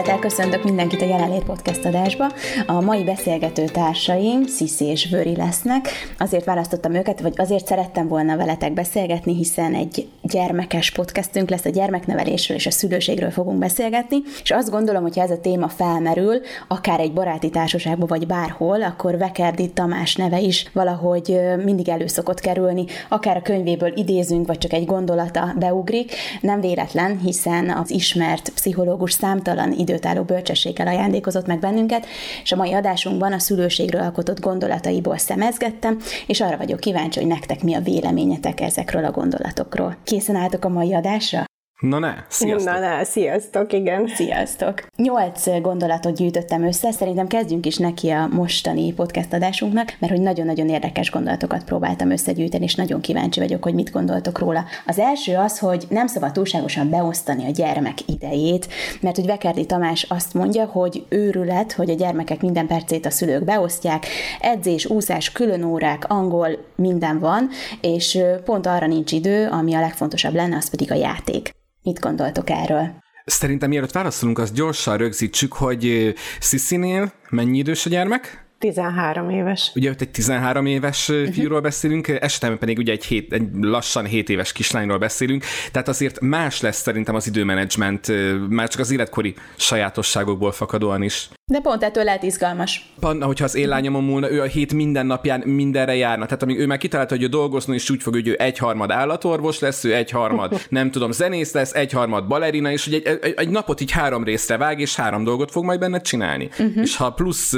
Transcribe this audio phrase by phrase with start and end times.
[0.00, 2.26] Szeretettel köszöntök mindenkit a Jelenlét Podcast adásba.
[2.66, 5.88] A mai beszélgető társaim Sziszi és Vöri lesznek.
[6.18, 11.68] Azért választottam őket, vagy azért szerettem volna veletek beszélgetni, hiszen egy gyermekes podcastünk lesz, a
[11.70, 17.00] gyermeknevelésről és a szülőségről fogunk beszélgetni, és azt gondolom, hogy ez a téma felmerül, akár
[17.00, 22.84] egy baráti társaságban, vagy bárhol, akkor Vekerdi Tamás neve is valahogy mindig elő szokott kerülni,
[23.08, 26.12] akár a könyvéből idézünk, vagy csak egy gondolata beugrik.
[26.40, 32.06] Nem véletlen, hiszen az ismert pszichológus számtalan időtálló bölcsességgel ajándékozott meg bennünket,
[32.42, 37.62] és a mai adásunkban a szülőségről alkotott gondolataiból szemezgettem, és arra vagyok kíváncsi, hogy nektek
[37.62, 39.96] mi a véleményetek ezekről a gondolatokról.
[40.04, 41.49] Készen álltok a mai adásra?
[41.80, 42.72] Na ne, sziasztok!
[42.72, 44.08] Na ne, sziasztok, igen.
[44.08, 44.86] Sziasztok!
[44.96, 50.68] Nyolc gondolatot gyűjtöttem össze, szerintem kezdjünk is neki a mostani podcast adásunknak, mert hogy nagyon-nagyon
[50.68, 54.64] érdekes gondolatokat próbáltam összegyűjteni, és nagyon kíváncsi vagyok, hogy mit gondoltok róla.
[54.86, 58.68] Az első az, hogy nem szabad túlságosan beosztani a gyermek idejét,
[59.00, 63.44] mert hogy Vekerdi Tamás azt mondja, hogy őrület, hogy a gyermekek minden percét a szülők
[63.44, 64.06] beosztják,
[64.40, 67.48] edzés, úszás, külön órák, angol, minden van,
[67.80, 71.58] és pont arra nincs idő, ami a legfontosabb lenne, az pedig a játék.
[71.90, 72.94] Mit gondoltok erről?
[73.24, 78.44] Szerintem mielőtt válaszolunk, azt gyorsan rögzítsük, hogy Sziszinél mennyi idős a gyermek?
[78.58, 79.72] 13 éves.
[79.74, 81.32] Ugye ott egy 13 éves uh-huh.
[81.32, 86.20] fiúról beszélünk, esetemben pedig ugye egy, hét, egy lassan 7 éves kislányról beszélünk, tehát azért
[86.20, 88.12] más lesz szerintem az időmenedzsment,
[88.48, 91.28] már csak az életkori sajátosságokból fakadóan is.
[91.50, 92.90] De pont ettől lehet izgalmas.
[93.00, 96.24] Panna, hogyha az én lányomon múlna, ő a hét minden napján mindenre járna.
[96.24, 99.58] Tehát amíg ő már kitalálta, hogy ő dolgozni, és úgy fog, hogy ő egyharmad állatorvos
[99.58, 103.80] lesz, ő egyharmad, nem tudom, zenész lesz, egyharmad balerina, és hogy egy, egy, egy napot
[103.80, 106.48] így három részre vág, és három dolgot fog majd benne csinálni.
[106.58, 106.82] Uh-huh.
[106.82, 107.54] És ha plusz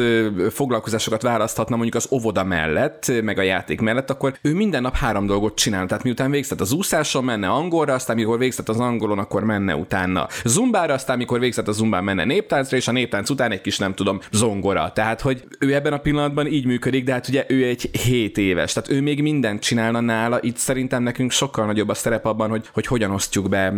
[0.51, 5.27] foglalkozásokat választhatna mondjuk az óvoda mellett, meg a játék mellett, akkor ő minden nap három
[5.27, 5.87] dolgot csinál.
[5.87, 10.27] Tehát miután végzett az úszáson, menne angolra, aztán mikor végzett az angolon, akkor menne utána
[10.45, 13.95] zumbára, aztán mikor végzett a zumbán, menne néptáncra, és a néptánc után egy kis nem
[13.95, 14.93] tudom, zongora.
[14.95, 18.73] Tehát, hogy ő ebben a pillanatban így működik, de hát ugye ő egy 7 éves,
[18.73, 20.39] tehát ő még mindent csinálna nála.
[20.41, 23.73] Itt szerintem nekünk sokkal nagyobb a szerep abban, hogy, hogy hogyan osztjuk be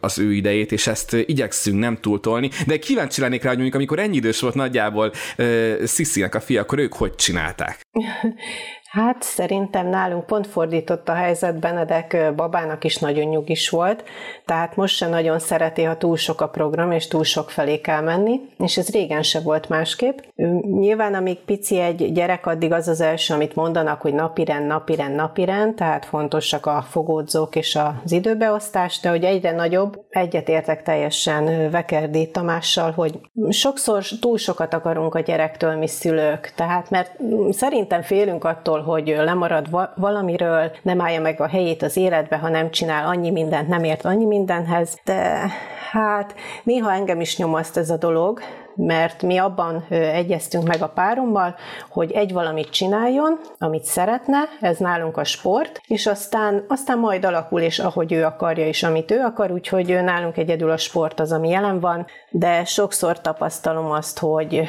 [0.00, 2.50] az ő idejét, és ezt igyekszünk nem túltolni.
[2.66, 5.12] De kíváncsi lennék rá, hogy mondjuk, amikor ennyi idős volt nagyjából
[5.84, 7.80] Sziszinek a fia, akkor ők hogy csinálták?
[8.92, 14.04] Hát szerintem nálunk pont fordított a helyzet, Benedek babának is nagyon nyugis volt,
[14.44, 18.00] tehát most se nagyon szereti, ha túl sok a program, és túl sok felé kell
[18.00, 20.18] menni, és ez régen se volt másképp.
[20.62, 25.74] Nyilván, amíg pici egy gyerek, addig az az első, amit mondanak, hogy napirend, napirend, napirend,
[25.74, 32.90] tehát fontosak a fogódzók és az időbeosztás, de hogy egyre nagyobb, egyetértek teljesen Vekerdi Tamással,
[32.90, 37.16] hogy sokszor túl sokat akarunk a gyerektől mi szülők, tehát mert
[37.50, 39.66] szerintem félünk attól, hogy lemarad
[39.96, 44.04] valamiről, nem állja meg a helyét az életbe, ha nem csinál annyi mindent, nem ért
[44.04, 45.46] annyi mindenhez, de
[45.90, 48.40] hát néha engem is nyomaszt ez a dolog,
[48.74, 51.54] mert mi abban egyeztünk meg a párommal,
[51.88, 57.60] hogy egy valamit csináljon, amit szeretne, ez nálunk a sport, és aztán, aztán majd alakul,
[57.60, 61.48] és ahogy ő akarja, és amit ő akar, úgyhogy nálunk egyedül a sport az, ami
[61.48, 64.62] jelen van, de sokszor tapasztalom azt, hogy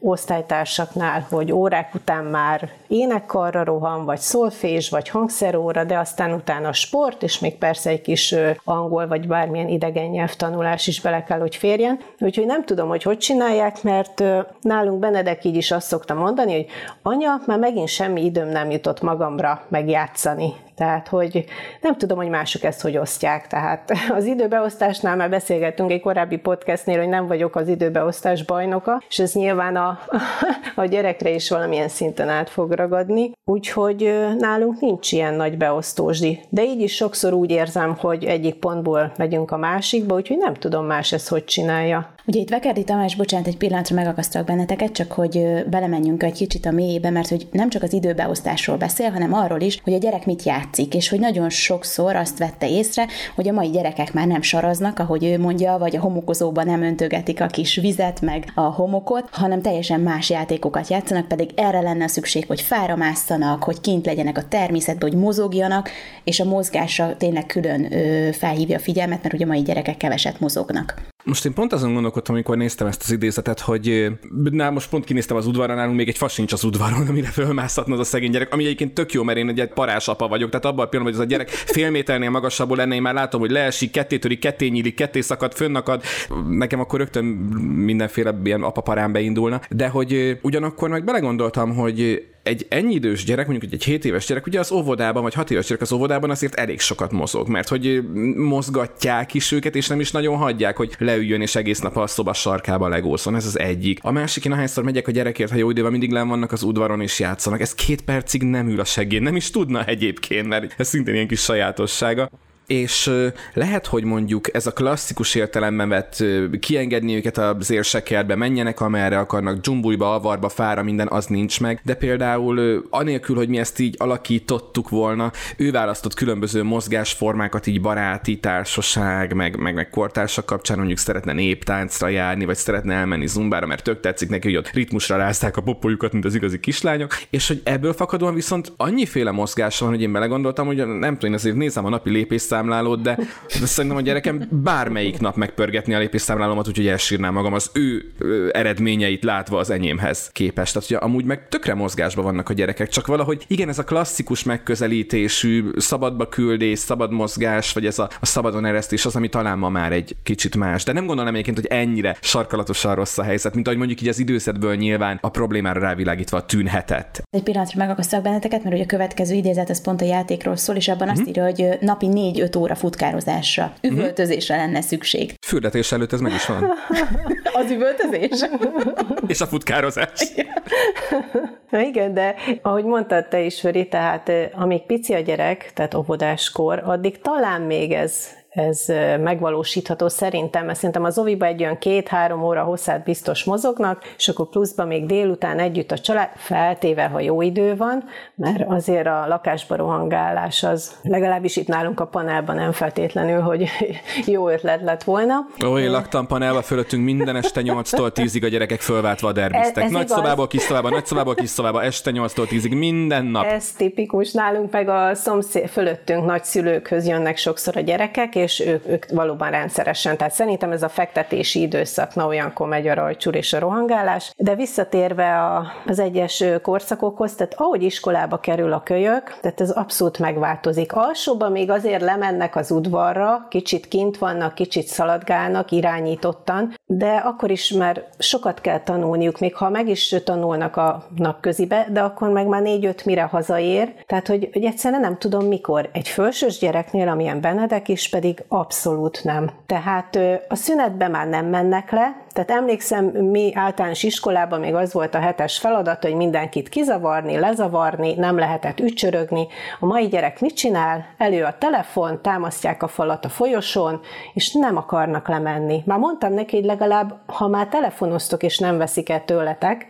[0.00, 6.72] osztálytársaknál, hogy órák után már énekkarra rohan, vagy szolfés, vagy hangszeróra, de aztán utána a
[6.72, 8.34] sport, és még persze egy kis
[8.64, 12.00] angol, vagy bármilyen idegen nyelvtanulás is bele kell, hogy férjen.
[12.18, 13.18] Úgyhogy nem tudom, hogy hogy
[13.50, 14.22] csinálják, mert
[14.60, 16.66] nálunk Benedek így is azt szokta mondani, hogy
[17.02, 20.52] anya, már megint semmi időm nem jutott magamra megjátszani.
[20.80, 21.44] Tehát, hogy
[21.80, 23.46] nem tudom, hogy mások ezt hogy osztják.
[23.46, 29.18] Tehát az időbeosztásnál már beszélgettünk egy korábbi podcastnél, hogy nem vagyok az időbeosztás bajnoka, és
[29.18, 29.98] ez nyilván a,
[30.82, 33.32] a gyerekre is valamilyen szinten át fog ragadni.
[33.44, 36.40] Úgyhogy nálunk nincs ilyen nagy beosztósdi.
[36.48, 40.86] De így is sokszor úgy érzem, hogy egyik pontból megyünk a másikba, úgyhogy nem tudom
[40.86, 42.14] más ezt hogy csinálja.
[42.26, 46.70] Ugye itt Vekerdi Tamás, bocsánat, egy pillanatra megakasztalak benneteket, csak hogy belemenjünk egy kicsit a
[46.70, 50.42] mélyébe, mert hogy nem csak az időbeosztásról beszél, hanem arról is, hogy a gyerek mit
[50.70, 54.98] játszik, és hogy nagyon sokszor azt vette észre, hogy a mai gyerekek már nem saraznak,
[54.98, 59.62] ahogy ő mondja, vagy a homokozóban nem öntögetik a kis vizet, meg a homokot, hanem
[59.62, 64.48] teljesen más játékokat játszanak, pedig erre lenne szükség, hogy fára másszanak, hogy kint legyenek a
[64.48, 65.90] természetben, hogy mozogjanak,
[66.24, 70.40] és a mozgásra tényleg külön ö, felhívja a figyelmet, mert ugye a mai gyerekek keveset
[70.40, 70.94] mozognak.
[71.24, 74.06] Most én pont azon gondolkodtam, amikor néztem ezt az idézetet, hogy
[74.50, 77.94] na, most pont kinéztem az udvarra, nálunk még egy fas sincs az udvaron, amire fölmászhatna
[77.94, 80.64] az a szegény gyerek, ami egyébként tök jó, mert én egy parás apa vagyok, tehát
[80.64, 83.50] abban a pillanatban, hogy ez a gyerek fél méternél magasabbul lenne, én már látom, hogy
[83.50, 86.02] leesik, ketté törik, ketté nyílik, ketté szakad, fönnakad,
[86.48, 92.94] nekem akkor rögtön mindenféle ilyen apaparán beindulna, de hogy ugyanakkor meg belegondoltam, hogy egy ennyi
[92.94, 95.92] idős gyerek, mondjuk egy 7 éves gyerek, ugye az óvodában, vagy 6 éves gyerek az
[95.92, 98.02] óvodában azért elég sokat mozog, mert hogy
[98.36, 102.32] mozgatják is őket, és nem is nagyon hagyják, hogy leüljön és egész nap a szoba
[102.32, 103.36] sarkába legószon.
[103.36, 103.98] Ez az egyik.
[104.02, 107.00] A másik, én ahányszor megyek a gyerekért, ha jó időben mindig len vannak az udvaron
[107.00, 107.60] és játszanak.
[107.60, 111.28] Ez két percig nem ül a segén, nem is tudna egyébként, mert ez szintén ilyen
[111.28, 112.30] kis sajátossága
[112.70, 113.10] és
[113.54, 116.24] lehet, hogy mondjuk ez a klasszikus értelemben vett
[116.60, 121.94] kiengedni őket az érsekertbe, menjenek amerre akarnak, dzsumbujba, avarba, fára, minden, az nincs meg, de
[121.94, 129.34] például anélkül, hogy mi ezt így alakítottuk volna, ő választott különböző mozgásformákat, így baráti társaság,
[129.34, 134.00] meg, meg, meg kortársak kapcsán, mondjuk szeretne néptáncra járni, vagy szeretne elmenni zumbára, mert tök
[134.00, 137.92] tetszik neki, hogy ott ritmusra rázták a popoljukat, mint az igazi kislányok, és hogy ebből
[137.92, 141.88] fakadóan viszont annyiféle mozgás van, hogy én belegondoltam, hogy nem tudom, én azért nézem a
[141.88, 143.18] napi lépésszám lépésszámlálót, de,
[143.60, 148.12] de szerintem a gyerekem bármelyik nap megpörgetni a lépésszámlálómat, úgyhogy elsírnám magam az ő
[148.52, 150.72] eredményeit látva az enyémhez képest.
[150.72, 154.42] Tehát, hogy amúgy meg tökre mozgásban vannak a gyerekek, csak valahogy igen, ez a klasszikus
[154.42, 159.68] megközelítésű szabadba küldés, szabad mozgás, vagy ez a, a szabadon eresztés az, ami talán ma
[159.68, 160.84] már egy kicsit más.
[160.84, 164.18] De nem gondolom egyébként, hogy ennyire sarkalatosan rossz a helyzet, mint ahogy mondjuk így az
[164.18, 167.22] időszedből nyilván a problémára rávilágítva tűnhetett.
[167.30, 170.88] Egy pillanatra megakasztak benneteket, mert ugye a következő idézet az pont a játékról szól, és
[170.88, 171.20] abban uh-huh.
[171.20, 175.34] azt írja, hogy napi négy 5 óra futkározásra, üvöltözésre lenne szükség.
[175.46, 176.64] Fürdetés előtt ez meg is van.
[177.62, 178.48] Az üvöltözés?
[179.26, 180.20] És a futkározás.
[181.70, 186.82] Na igen, de ahogy mondtad te is, Föri, tehát amíg pici a gyerek, tehát óvodáskor,
[186.84, 188.84] addig talán még ez ez
[189.20, 194.48] megvalósítható szerintem, mert szerintem az oviba egy olyan két-három óra hosszát biztos mozognak, és akkor
[194.48, 198.04] pluszban még délután együtt a család, feltéve, ha jó idő van,
[198.34, 203.68] mert azért a lakásba rohangálás az legalábbis itt nálunk a panelban nem feltétlenül, hogy
[204.26, 205.46] jó ötlet lett volna.
[205.66, 209.76] Ó, én laktam panelba fölöttünk minden este 8-tól 10-ig a gyerekek fölváltva derbiztek.
[209.76, 210.16] Ez, ez nagy igaz.
[210.16, 213.44] szobából, kis szobába, nagy szobából, kis szobába, este 8-tól 10-ig minden nap.
[213.44, 219.10] Ez tipikus nálunk, meg a szomszéd fölöttünk nagyszülőkhöz jönnek sokszor a gyerekek, és ők, ők
[219.10, 220.16] valóban rendszeresen.
[220.16, 224.32] Tehát szerintem ez a fektetési időszak, na olyankor megy a rajcsúr és a rohangálás.
[224.36, 230.18] De visszatérve a, az egyes korszakokhoz, tehát ahogy iskolába kerül a kölyök, tehát ez abszolút
[230.18, 230.92] megváltozik.
[230.92, 237.70] Alsóban még azért lemennek az udvarra, kicsit kint vannak, kicsit szaladgálnak irányítottan, de akkor is
[237.70, 242.62] már sokat kell tanulniuk, még ha meg is tanulnak a napközibe, de akkor meg már
[242.62, 243.94] négy-öt mire hazaér.
[244.06, 245.88] Tehát, hogy, hogy egyszerűen nem tudom mikor.
[245.92, 249.50] Egy fölsős gyereknél, amilyen Benedek is, pedig pedig abszolút nem.
[249.66, 250.18] Tehát
[250.48, 255.18] a szünetbe már nem mennek le, tehát emlékszem, mi általános iskolában még az volt a
[255.18, 259.46] hetes feladat, hogy mindenkit kizavarni, lezavarni, nem lehetett ücsörögni.
[259.80, 261.06] A mai gyerek mit csinál?
[261.18, 264.00] Elő a telefon, támasztják a falat a folyosón,
[264.34, 265.82] és nem akarnak lemenni.
[265.86, 269.86] Már mondtam neki, hogy legalább, ha már telefonoztok és nem veszik el tőletek,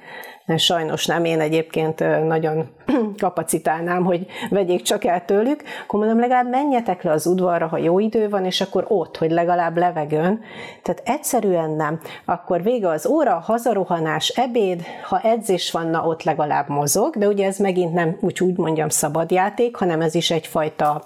[0.57, 2.69] sajnos nem, én egyébként nagyon
[3.19, 7.99] kapacitálnám, hogy vegyék csak el tőlük, akkor mondom, legalább menjetek le az udvarra, ha jó
[7.99, 10.41] idő van, és akkor ott, hogy legalább levegön.
[10.83, 12.01] Tehát egyszerűen nem.
[12.25, 17.47] Akkor vége az óra, hazarohanás, ebéd, ha edzés van, na ott legalább mozog, de ugye
[17.47, 21.03] ez megint nem úgy, úgy mondjam szabadjáték, hanem ez is egyfajta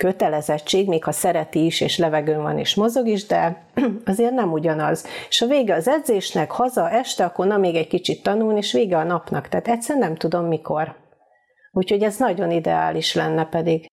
[0.00, 3.62] kötelezettség, még ha szereti is, és levegőn van, és mozog is, de
[4.04, 5.06] azért nem ugyanaz.
[5.28, 8.96] És a vége az edzésnek, haza, este, akkor na még egy kicsit tanulni, és vége
[8.96, 9.48] a napnak.
[9.48, 10.96] Tehát egyszer nem tudom mikor.
[11.72, 13.86] Úgyhogy ez nagyon ideális lenne pedig.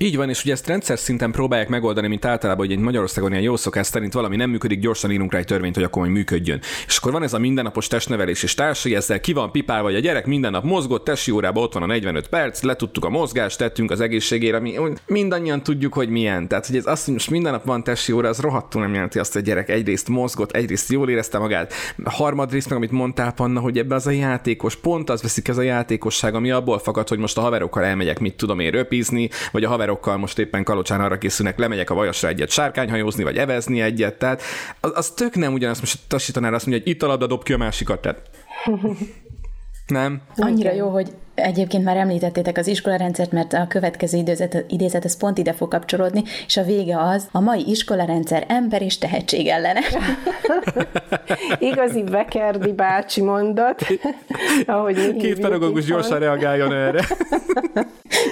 [0.00, 3.42] Így van, és ugye ezt rendszer szinten próbálják megoldani, mint általában, hogy egy Magyarországon ilyen
[3.42, 6.60] jó szokás szerint valami nem működik, gyorsan írunk rá egy törvényt, hogy akkor majd működjön.
[6.86, 9.98] És akkor van ez a mindennapos testnevelés és társai, ezzel ki van pipál, vagy a
[9.98, 13.90] gyerek minden nap mozgott, testi órában ott van a 45 perc, letudtuk a mozgást, tettünk
[13.90, 16.48] az egészségére, mi mindannyian tudjuk, hogy milyen.
[16.48, 19.18] Tehát, hogy ez azt, hogy most minden nap van testi óra, az rohadtul nem jelenti
[19.18, 21.72] azt, hogy a gyerek egyrészt mozgott, egyrészt jól érezte magát.
[22.04, 25.58] A harmadrészt meg, amit mondtál, Panna, hogy ebbe az a játékos, pont az veszik ez
[25.58, 29.64] a játékosság, ami abból fakad, hogy most a haverokkal elmegyek, mit tudom én, röpizni, vagy
[29.64, 34.18] a haverokkal most éppen Kalocsán arra készülnek, lemegyek a vajasra egyet sárkányhajózni, vagy evezni egyet,
[34.18, 34.42] tehát
[34.80, 37.52] az, az tök nem ugyanaz, most a tassítanál azt mondja, hogy itt alapda dob ki
[37.52, 38.30] a másikat, tehát
[39.86, 40.22] nem?
[40.36, 45.38] Annyira jó, hogy Egyébként már említettétek az iskolarendszert, mert a következő idézet, idézet ez pont
[45.38, 49.96] ide fog kapcsolódni, és a vége az, a mai iskolarendszer ember és tehetség ellenes.
[51.58, 53.86] Igazi Bekerdi bácsi mondat,
[54.66, 57.04] ahogy Két pedagógus gyorsan reagáljon erre.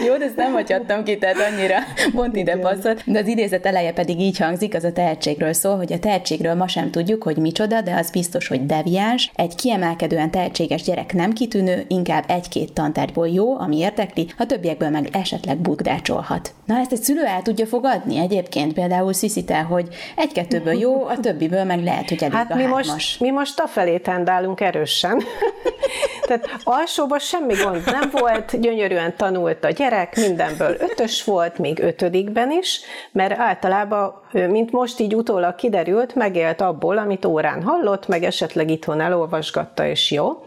[0.07, 1.77] Jó, de ezt nem hagyhattam ki, tehát annyira
[2.15, 3.03] pont ide passzott.
[3.07, 6.69] De az idézet eleje pedig így hangzik, az a tehetségről szól, hogy a tehetségről ma
[6.69, 9.33] sem tudjuk, hogy micsoda, de az biztos, hogy deviáns.
[9.35, 15.09] Egy kiemelkedően tehetséges gyerek nem kitűnő, inkább egy-két tantárgyból jó, ami érdekli, a többiekből meg
[15.13, 16.53] esetleg bukdácsolhat.
[16.65, 21.65] Na ezt egy szülő el tudja fogadni egyébként, például Sziszite, hogy egy-kettőből jó, a többiből
[21.65, 22.87] meg lehet, hogy elég hát a mi hármas.
[22.87, 25.23] most, mi most a felé tendálunk erősen.
[26.27, 32.51] Tehát alsóban semmi gond nem volt, gyönyörűen tanult a gyerek, mindenből ötös volt, még ötödikben
[32.51, 32.81] is,
[33.13, 39.01] mert általában, mint most így utólag kiderült, megélt abból, amit órán hallott, meg esetleg itthon
[39.01, 40.43] elolvasgatta, és jó.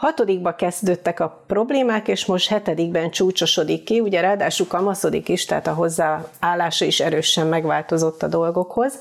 [0.00, 5.72] Hatodikba kezdődtek a problémák, és most hetedikben csúcsosodik ki, ugye ráadásul kamaszodik is, tehát a
[5.72, 8.98] hozzáállása is erősen megváltozott a dolgokhoz,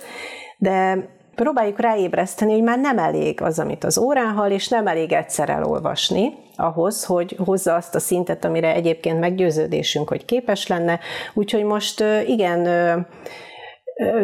[0.58, 5.12] de próbáljuk ráébreszteni, hogy már nem elég az, amit az órán hall, és nem elég
[5.12, 11.00] egyszer elolvasni ahhoz, hogy hozza azt a szintet, amire egyébként meggyőződésünk, hogy képes lenne.
[11.34, 12.68] Úgyhogy most igen,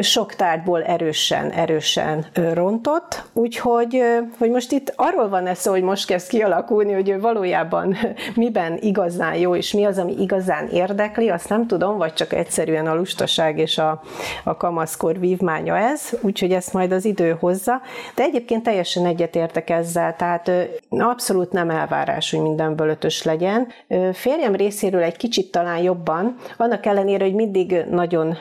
[0.02, 4.02] sok tárgyból erősen, erősen rontott, úgyhogy
[4.38, 7.98] hogy most itt arról van ez hogy most kezd kialakulni, hogy ő valójában
[8.36, 12.88] miben igazán jó, és mi az, ami igazán érdekli, azt nem tudom, vagy csak egyszerűen
[12.88, 14.02] a lustaság és a,
[14.44, 17.82] a kamaszkor vívmánya ez, úgyhogy ezt majd az idő hozza,
[18.16, 20.52] de egyébként teljesen egyetértek ezzel, tehát
[20.90, 23.68] abszolút nem elvárás, hogy mindenből ötös legyen.
[24.14, 28.38] Férjem részéről egy kicsit talán jobban, annak ellenére, hogy mindig nagyon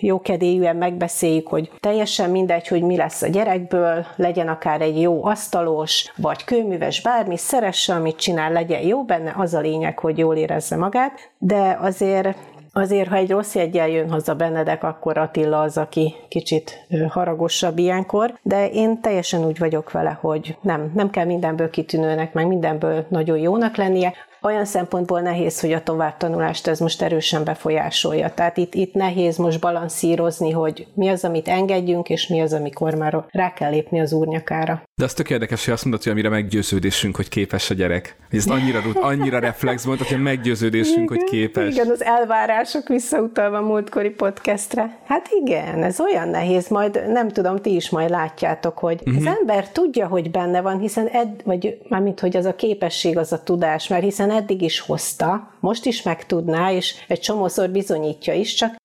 [0.00, 5.24] jókedélyű egyszerűen megbeszéljük, hogy teljesen mindegy, hogy mi lesz a gyerekből, legyen akár egy jó
[5.24, 10.36] asztalos, vagy kőműves, bármi, szeresse, amit csinál, legyen jó benne, az a lényeg, hogy jól
[10.36, 12.36] érezze magát, de azért
[12.72, 18.38] Azért, ha egy rossz jegyel jön haza Benedek, akkor Attila az, aki kicsit haragosabb ilyenkor,
[18.42, 23.38] de én teljesen úgy vagyok vele, hogy nem, nem kell mindenből kitűnőnek, meg mindenből nagyon
[23.38, 24.12] jónak lennie
[24.42, 28.30] olyan szempontból nehéz, hogy a továbbtanulást ez most erősen befolyásolja.
[28.34, 32.94] Tehát itt, itt nehéz most balanszírozni, hogy mi az, amit engedjünk, és mi az, amikor
[32.94, 34.82] már rá kell lépni az úrnyakára.
[34.94, 38.16] De az tök érdekes, hogy azt mondod, hogy amire meggyőződésünk, hogy képes a gyerek.
[38.30, 41.74] Ez annyira, annyira reflex volt, hogy meggyőződésünk, hogy képes.
[41.74, 44.98] Igen, az elvárások visszautalva múltkori podcastre.
[45.06, 49.16] Hát igen, ez olyan nehéz, majd nem tudom, ti is majd látjátok, hogy uh-huh.
[49.16, 53.32] az ember tudja, hogy benne van, hiszen ed, vagy mármint, hogy az a képesség, az
[53.32, 57.70] a tudás, mert hiszen hiszen eddig is hozta, most is meg tudná, és egy csomószor
[57.70, 58.78] bizonyítja is, csak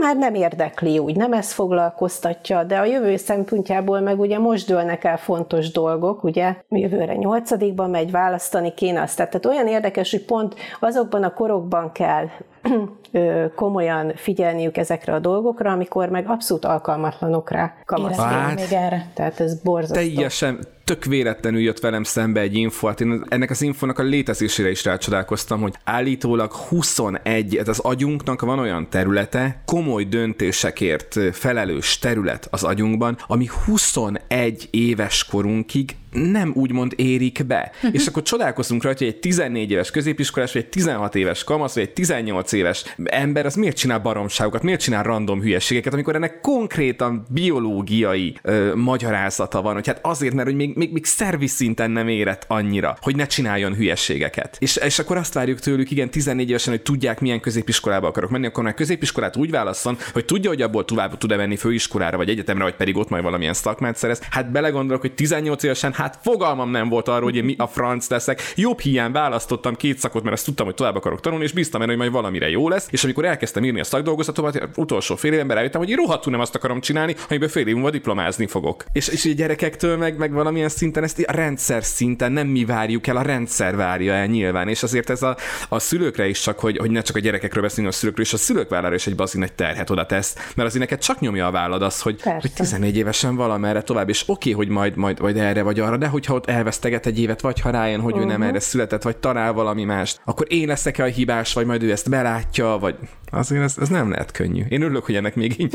[0.00, 5.04] már nem érdekli úgy, nem ez foglalkoztatja, de a jövő szempontjából meg ugye most dőlnek
[5.04, 9.16] el fontos dolgok, ugye jövőre nyolcadikban megy, választani kéne azt.
[9.16, 12.26] Tehát olyan érdekes, hogy pont azokban a korokban kell
[13.54, 19.10] komolyan figyelniük ezekre a dolgokra, amikor meg abszolút alkalmatlanok rá kamaszként még erre.
[19.14, 19.94] Tehát ez borzasztó.
[19.94, 24.70] Teljesen, tök véletlenül jött velem szembe egy info, hát én ennek az infónak a létezésére
[24.70, 32.48] is rácsodálkoztam, hogy állítólag 21, ez az agyunknak van olyan területe, komoly döntésekért felelős terület
[32.50, 37.72] az agyunkban, ami 21 éves korunkig nem úgymond érik be.
[37.92, 41.82] És akkor csodálkozunk rajta, hogy egy 14 éves középiskolás, vagy egy 16 éves kamasz, vagy
[41.82, 47.26] egy 18 éves ember, az miért csinál baromságokat, miért csinál random hülyeségeket, amikor ennek konkrétan
[47.28, 52.08] biológiai ö, magyarázata van, hogy hát azért, mert hogy még, még, még szerviz szinten nem
[52.08, 54.56] érett annyira, hogy ne csináljon hülyeségeket.
[54.60, 58.46] És, és akkor azt várjuk tőlük, igen, 14 évesen, hogy tudják, milyen középiskolába akarok menni,
[58.46, 62.62] akkor már középiskolát úgy válasszon, hogy tudja, hogy abból tovább tud-e menni főiskolára, vagy egyetemre,
[62.62, 64.20] vagy pedig ott majd valamilyen szakmát szerez.
[64.30, 67.66] Hát belegondolok, hogy 18 évesen, hát hát fogalmam nem volt arról, hogy én mi a
[67.66, 68.52] franc leszek.
[68.56, 71.92] Jobb hiány választottam két szakot, mert azt tudtam, hogy tovább akarok tanulni, és bíztam benne,
[71.92, 72.88] hogy majd valamire jó lesz.
[72.90, 76.54] És amikor elkezdtem írni a szakdolgozatomat, utolsó fél évben rájöttem, hogy én rohadtul nem azt
[76.54, 78.84] akarom csinálni, amiből fél év múlva diplomázni fogok.
[78.92, 83.06] És, és a gyerekektől meg, meg valamilyen szinten ezt a rendszer szinten nem mi várjuk
[83.06, 84.68] el, a rendszer várja el nyilván.
[84.68, 85.36] És azért ez a,
[85.68, 88.36] a szülőkre is csak, hogy, hogy ne csak a gyerekekről beszélni, a szülőkről, és a
[88.36, 90.34] szülők vállára is egy bazin egy terhet oda tesz.
[90.34, 94.22] Mert azért neked csak nyomja a vállad az, hogy, hogy 14 évesen valamerre tovább, és
[94.26, 97.18] oké, okay, hogy majd, majd, majd erre vagy arra, de hogyha ott elvesz veszteget egy
[97.18, 98.26] évet, vagy ha rájön, hogy uh-huh.
[98.26, 98.48] ő nem uh-huh.
[98.48, 102.10] erre született, vagy talál valami mást, akkor én leszek-e a hibás, vagy majd ő ezt
[102.10, 102.94] belátja, vagy
[103.30, 104.62] azért ez, ez nem lehet könnyű.
[104.68, 105.74] Én örülök, hogy ennek még így,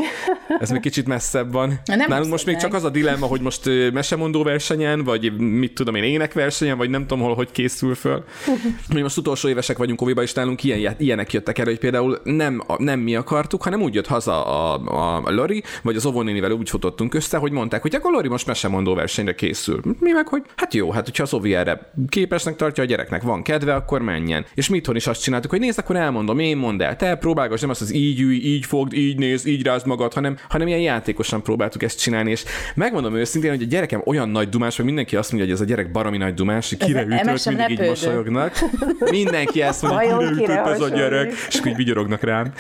[0.59, 1.79] ez még kicsit messzebb van.
[1.85, 5.95] Nem Nálunk most még csak az a dilemma, hogy most mesemondó versenyen, vagy mit tudom
[5.95, 8.23] én, énekversenyen, vagy nem tudom hol, hogy készül föl.
[8.93, 12.63] Mi most utolsó évesek vagyunk oviba, és nálunk ilyen, ilyenek jöttek el, hogy például nem,
[12.77, 16.69] nem mi akartuk, hanem úgy jött haza a, a, a Lori, vagy az Ovonénivel úgy
[16.69, 19.81] futottunk össze, hogy mondták, hogy akkor Lori most mesemondó versenyre készül.
[20.01, 23.43] Mi meg, hogy hát jó, hát hogyha az Ovi erre képesnek tartja, a gyereknek van
[23.43, 24.45] kedve, akkor menjen.
[24.53, 27.69] És mit is azt csináltuk, hogy nézd, akkor elmondom, én mondd el, te próbálgass, nem
[27.69, 31.43] azt az így ülj, így fogd, így néz, így rázd magad, hanem, hanem ilyen játékosan
[31.43, 32.43] próbáltuk ezt csinálni, és
[32.75, 35.69] megmondom őszintén, hogy a gyerekem olyan nagy dumás, hogy mindenki azt mondja, hogy ez a
[35.69, 38.59] gyerek baromi nagy dumás, hogy kire ütött, mindig így mosolyognak.
[39.11, 42.53] Mindenki ezt mondja, hogy kire ütött ez a gyerek, és úgy vigyorognak rám.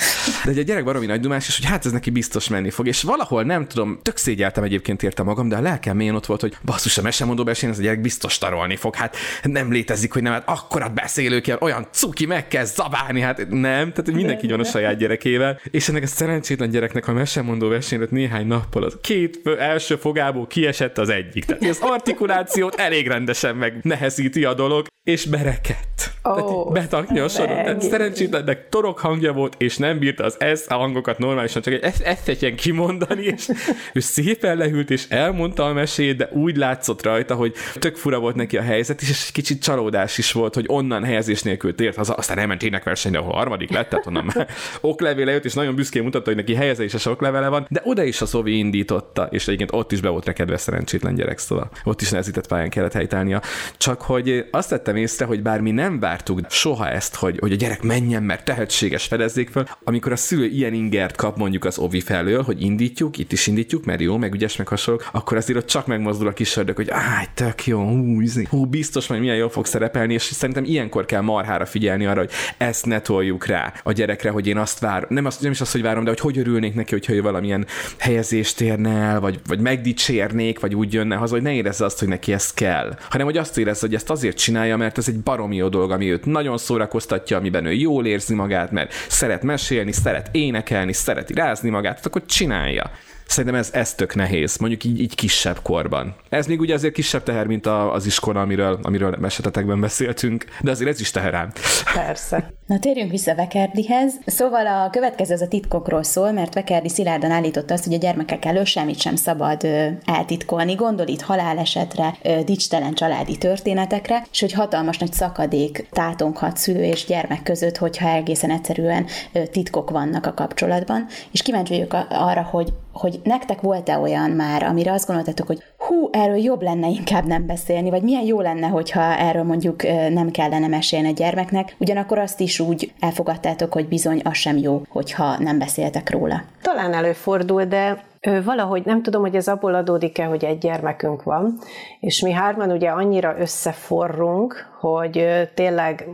[0.45, 2.87] De egy gyerek baromi nagy dumás, és hogy hát ez neki biztos menni fog.
[2.87, 6.41] És valahol nem tudom, tök szégyeltem egyébként érte magam, de a lelkem mélyen ott volt,
[6.41, 7.01] hogy basszus, a
[7.31, 8.95] mesemondó besén, ez a gyerek biztos tarolni fog.
[8.95, 13.37] Hát nem létezik, hogy nem, hát akkorat beszélő kell, olyan cuki meg kell zabálni, hát
[13.49, 15.59] nem, tehát mindenki van a saját gyerekével.
[15.71, 20.97] És ennek a szerencsétlen gyereknek a mesemondó versenyre néhány nappal az két első fogából kiesett
[20.97, 21.45] az egyik.
[21.45, 26.11] Tehát az artikulációt elég rendesen megnehezíti a dolog, és berekedt.
[26.23, 27.47] Oh, betaknyosodott.
[27.47, 31.83] Tehát szerencsétlennek torok hangja volt, és nem bírta az ez a hangokat normálisan, csak egy
[32.01, 33.49] ezt kimondani, és
[33.93, 38.35] ő szépen lehűlt, és elmondta a mesét, de úgy látszott rajta, hogy tök fura volt
[38.35, 42.13] neki a helyzet, és egy kicsit csalódás is volt, hogy onnan helyezés nélkül tért haza,
[42.13, 44.47] aztán elment énekversenyre, ahol harmadik lett, tehát onnan már
[44.81, 48.25] oklevéle jött, és nagyon büszkén mutatta, hogy neki helyezéses oklevele van, de oda is a
[48.25, 52.47] Szovi indította, és egyébként ott is be volt rekedve szerencsétlen gyerek, szóval ott is nehezített
[52.47, 53.41] pályán kellett helytálnia.
[53.77, 57.55] Csak hogy azt tettem észre, hogy bár mi nem vártuk soha ezt, hogy, hogy a
[57.55, 61.99] gyerek menjen, mert tehetséges fedezzék föl, amikor a szülő ilyen ingert kap mondjuk az ovi
[61.99, 65.65] felől, hogy indítjuk, itt is indítjuk, mert jó, meg ügyes, meg hasonlók, akkor azért ott
[65.65, 69.35] csak megmozdul a kis ördög, hogy áj, tök jó, hú, izé, hú, biztos majd milyen
[69.35, 73.73] jól fog szerepelni, és szerintem ilyenkor kell marhára figyelni arra, hogy ezt ne toljuk rá
[73.83, 76.19] a gyerekre, hogy én azt várom, nem, azt, nem is azt, hogy várom, de hogy
[76.19, 77.65] hogy örülnék neki, hogyha ő valamilyen
[77.97, 82.07] helyezést érne el, vagy, vagy megdicsérnék, vagy úgy jönne haza, hogy ne érezze azt, hogy
[82.07, 85.55] neki ez kell, hanem hogy azt érezze, hogy ezt azért csinálja, mert ez egy baromi
[85.55, 90.29] jó dolog, ami őt nagyon szórakoztatja, amiben ő jól érzi magát, mert szeret mesélni, szeret
[90.31, 92.91] énekelni, szeret irázni magát, akkor csinálja.
[93.31, 96.15] Szerintem ez, ez tök nehéz, mondjuk így, így kisebb korban.
[96.29, 100.71] Ez még ugye azért kisebb teher, mint a, az iskola, amiről, amiről mesetetekben beszéltünk, de
[100.71, 101.51] azért ez is teherám.
[101.93, 102.53] Persze.
[102.65, 104.13] Na térjünk vissza Vekerdihez.
[104.25, 108.45] Szóval a következő az a titkokról szól, mert Vekerdi szilárdan állította azt, hogy a gyermekek
[108.45, 110.73] elől semmit sem szabad ö, eltitkolni.
[110.73, 117.05] Gondol itt halálesetre, ö, dicstelen családi történetekre, és hogy hatalmas nagy szakadék tátonghat szülő és
[117.05, 121.07] gyermek között, hogyha egészen egyszerűen ö, titkok vannak a kapcsolatban.
[121.31, 126.09] És kíváncsi vagyok arra, hogy hogy nektek volt-e olyan már, amire azt gondoltatok, hogy hú,
[126.11, 130.67] erről jobb lenne inkább nem beszélni, vagy milyen jó lenne, hogyha erről mondjuk nem kellene
[130.67, 135.59] mesélni a gyermeknek, ugyanakkor azt is úgy elfogadtátok, hogy bizony az sem jó, hogyha nem
[135.59, 136.43] beszéltek róla.
[136.61, 138.09] Talán előfordul, de
[138.43, 141.57] Valahogy nem tudom, hogy ez abból adódik-e, hogy egy gyermekünk van,
[141.99, 146.07] és mi hárman ugye annyira összeforrunk, hogy tényleg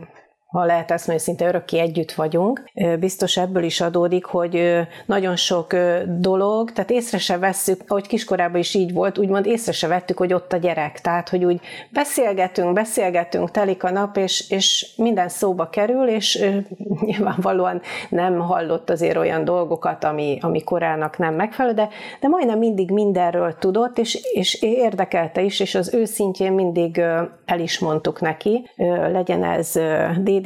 [0.47, 2.63] ha lehet ezt mondani, szinte örökké együtt vagyunk.
[2.99, 5.75] Biztos ebből is adódik, hogy nagyon sok
[6.19, 10.33] dolog, tehát észre se vesszük, ahogy kiskorában is így volt, úgymond észre se vettük, hogy
[10.33, 11.01] ott a gyerek.
[11.01, 16.45] Tehát, hogy úgy beszélgetünk, beszélgetünk, telik a nap, és, és minden szóba kerül, és
[17.05, 22.91] nyilvánvalóan nem hallott azért olyan dolgokat, ami, ami korának nem megfelelő, de, de majdnem mindig
[22.91, 26.97] mindenről tudott, és, és érdekelte is, és az ő szintjén mindig
[27.45, 28.69] el is mondtuk neki,
[29.11, 29.79] legyen ez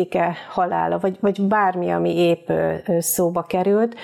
[0.02, 2.50] Dédike halála, vagy, vagy bármi, ami épp
[3.00, 3.96] szóba került,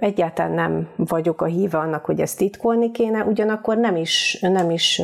[0.00, 5.02] egyáltalán nem vagyok a híve annak, hogy ezt titkolni kéne, ugyanakkor nem is, nem is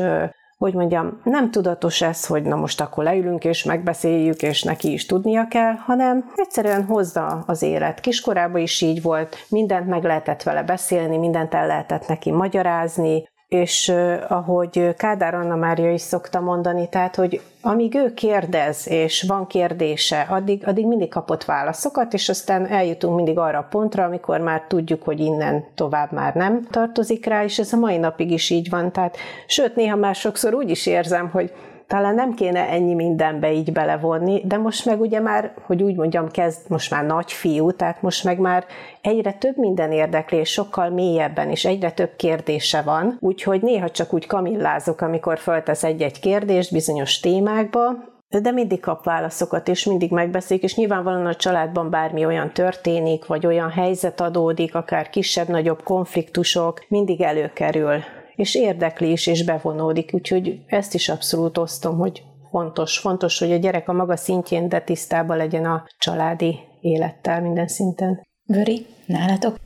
[0.58, 5.06] hogy mondjam, nem tudatos ez, hogy na most akkor leülünk és megbeszéljük, és neki is
[5.06, 8.00] tudnia kell, hanem egyszerűen hozza az élet.
[8.00, 13.92] Kiskorában is így volt, mindent meg lehetett vele beszélni, mindent el lehetett neki magyarázni, és
[14.28, 20.26] ahogy Kádár Anna Mária is szokta mondani, tehát, hogy amíg ő kérdez, és van kérdése,
[20.28, 25.02] addig, addig mindig kapott válaszokat, és aztán eljutunk mindig arra a pontra, amikor már tudjuk,
[25.02, 28.92] hogy innen tovább már nem tartozik rá, és ez a mai napig is így van.
[28.92, 31.52] Tehát, sőt, néha már sokszor úgy is érzem, hogy
[31.92, 36.28] talán nem kéne ennyi mindenbe így belevonni, de most meg ugye már, hogy úgy mondjam,
[36.28, 38.64] kezd most már nagy fiú, tehát most meg már
[39.00, 44.12] egyre több minden érdekli, és sokkal mélyebben, és egyre több kérdése van, úgyhogy néha csak
[44.12, 47.94] úgy kamillázok, amikor föltesz egy-egy kérdést bizonyos témákba,
[48.42, 53.46] de mindig kap válaszokat, és mindig megbeszélik, és nyilvánvalóan a családban bármi olyan történik, vagy
[53.46, 58.02] olyan helyzet adódik, akár kisebb-nagyobb konfliktusok, mindig előkerül
[58.36, 63.56] és érdekli is, és bevonódik, úgyhogy ezt is abszolút osztom, hogy fontos, fontos, hogy a
[63.56, 68.26] gyerek a maga szintjén, de tisztában legyen a családi élettel minden szinten.
[68.46, 69.56] Vöri, nálatok?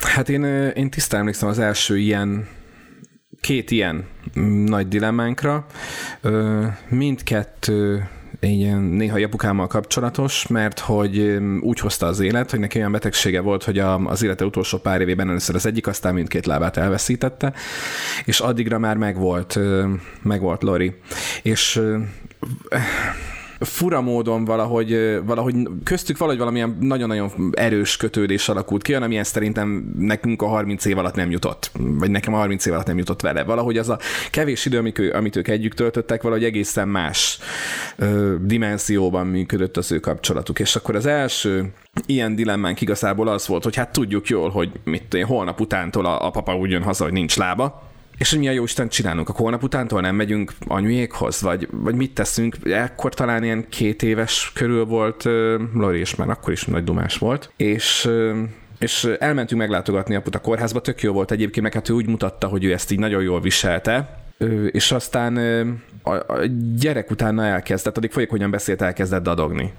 [0.00, 0.44] Hát én,
[0.74, 2.48] én tisztán emlékszem az első ilyen
[3.40, 4.08] két ilyen
[4.66, 5.66] nagy dilemmánkra.
[6.88, 8.08] Mindkettő
[8.40, 13.64] így néha apukámmal kapcsolatos, mert hogy úgy hozta az élet, hogy neki olyan betegsége volt,
[13.64, 17.52] hogy a, az élete utolsó pár évében először az egyik, aztán mindkét lábát elveszítette,
[18.24, 19.58] és addigra már megvolt,
[20.22, 20.94] megvolt Lori.
[21.42, 21.82] És
[23.60, 30.42] fura módon valahogy, valahogy köztük valahogy valamilyen nagyon-nagyon erős kötődés alakult ki, amilyen szerintem nekünk
[30.42, 33.44] a 30 év alatt nem jutott, vagy nekem a 30 év alatt nem jutott vele.
[33.44, 33.98] Valahogy az a
[34.30, 37.38] kevés idő, amit, ő, amit ők együtt töltöttek, valahogy egészen más
[37.96, 40.58] ö, dimenzióban működött az ő kapcsolatuk.
[40.58, 41.72] És akkor az első
[42.06, 46.30] ilyen dilemmánk igazából az volt, hogy hát tudjuk jól, hogy mit holnap utántól a, a
[46.30, 47.89] papa úgy jön haza, hogy nincs lába,
[48.20, 49.28] és hogy mi a jó Isten csinálunk?
[49.28, 51.40] A holnap utántól nem megyünk anyujékhoz?
[51.40, 52.56] Vagy, vagy mit teszünk?
[52.62, 57.18] Ekkor talán ilyen két éves körül volt uh, Lori, és már akkor is nagy dumás
[57.18, 57.52] volt.
[57.56, 58.38] És uh,
[58.78, 62.46] és elmentünk meglátogatni aput a kórházba, tök jó volt egyébként, meg hát ő úgy mutatta,
[62.46, 64.22] hogy ő ezt így nagyon jól viselte,
[64.70, 65.36] és aztán
[66.02, 69.72] a gyerek utána elkezdett, addig folyékonyan beszélt, elkezdett dadogni.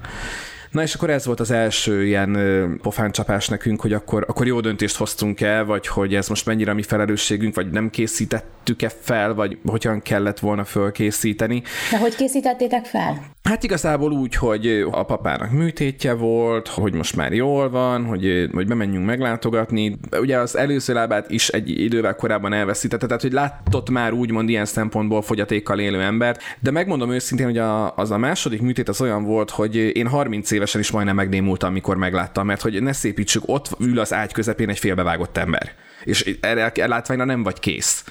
[0.71, 2.37] Na és akkor ez volt az első ilyen
[2.81, 6.73] pofáncsapás nekünk, hogy akkor, akkor jó döntést hoztunk el, vagy hogy ez most mennyire a
[6.73, 11.63] mi felelősségünk, vagy nem készítettük-e fel, vagy hogyan kellett volna fölkészíteni.
[11.91, 13.31] De hogy készítettétek fel?
[13.51, 18.67] Hát igazából úgy, hogy a papának műtétje volt, hogy most már jól van, hogy, hogy
[18.67, 19.97] bemenjünk meglátogatni.
[20.19, 24.65] Ugye az előző lábát is egy idővel korábban elveszítette, tehát hogy látott már úgymond ilyen
[24.65, 29.23] szempontból fogyatékkal élő embert, de megmondom őszintén, hogy a, az a második műtét az olyan
[29.23, 33.69] volt, hogy én 30 évesen is majdnem megnémultam, amikor megláttam, mert hogy ne szépítsük, ott
[33.79, 35.71] ül az ágy közepén egy félbevágott ember.
[36.03, 38.03] És erre látványra nem vagy kész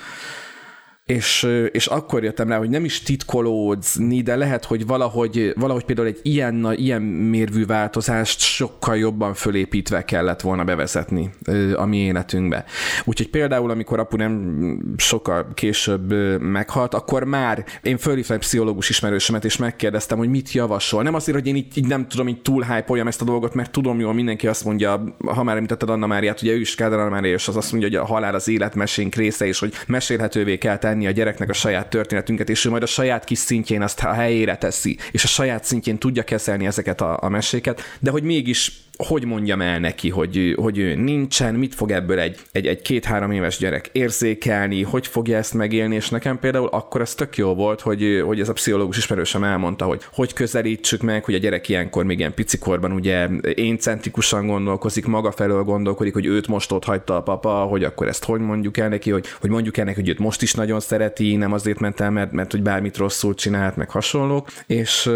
[1.10, 6.08] és, és akkor jöttem rá, hogy nem is titkolódzni, de lehet, hogy valahogy, valahogy például
[6.08, 11.30] egy ilyen, ilyen mérvű változást sokkal jobban fölépítve kellett volna bevezetni
[11.74, 12.64] a mi életünkbe.
[13.04, 19.44] Úgyhogy például, amikor apu nem sokkal később meghalt, akkor már én fölhívtam egy pszichológus ismerősömet,
[19.44, 21.02] és megkérdeztem, hogy mit javasol.
[21.02, 23.70] Nem azért, hogy én így, így nem tudom, így túl hype ezt a dolgot, mert
[23.70, 27.10] tudom jól, mindenki azt mondja, ha már említetted Anna Máriát, ugye ő is Kádár Anna
[27.10, 30.78] Mária, és az azt mondja, hogy a halál az életmesénk része, és hogy mesélhetővé kell
[30.78, 34.00] tenni tenni a gyereknek a saját történetünket, és ő majd a saját kis szintjén azt
[34.00, 38.22] a helyére teszi, és a saját szintjén tudja kezelni ezeket a, a meséket, de hogy
[38.22, 38.72] mégis
[39.06, 43.30] hogy mondjam el neki, hogy, hogy ő nincsen, mit fog ebből egy, egy, egy két-három
[43.30, 47.80] éves gyerek érzékelni, hogy fogja ezt megélni, és nekem például akkor ez tök jó volt,
[47.80, 52.04] hogy, hogy ez a pszichológus ismerősem elmondta, hogy hogy közelítsük meg, hogy a gyerek ilyenkor
[52.04, 57.16] még ilyen picikorban ugye én centrikusan gondolkozik, maga felől gondolkodik, hogy őt most ott hagyta
[57.16, 60.08] a papa, hogy akkor ezt hogy mondjuk el neki, hogy, hogy mondjuk el neki, hogy
[60.08, 63.76] őt most is nagyon szereti, nem azért ment el, mert, mert hogy bármit rosszul csinált,
[63.76, 65.10] meg hasonlók, és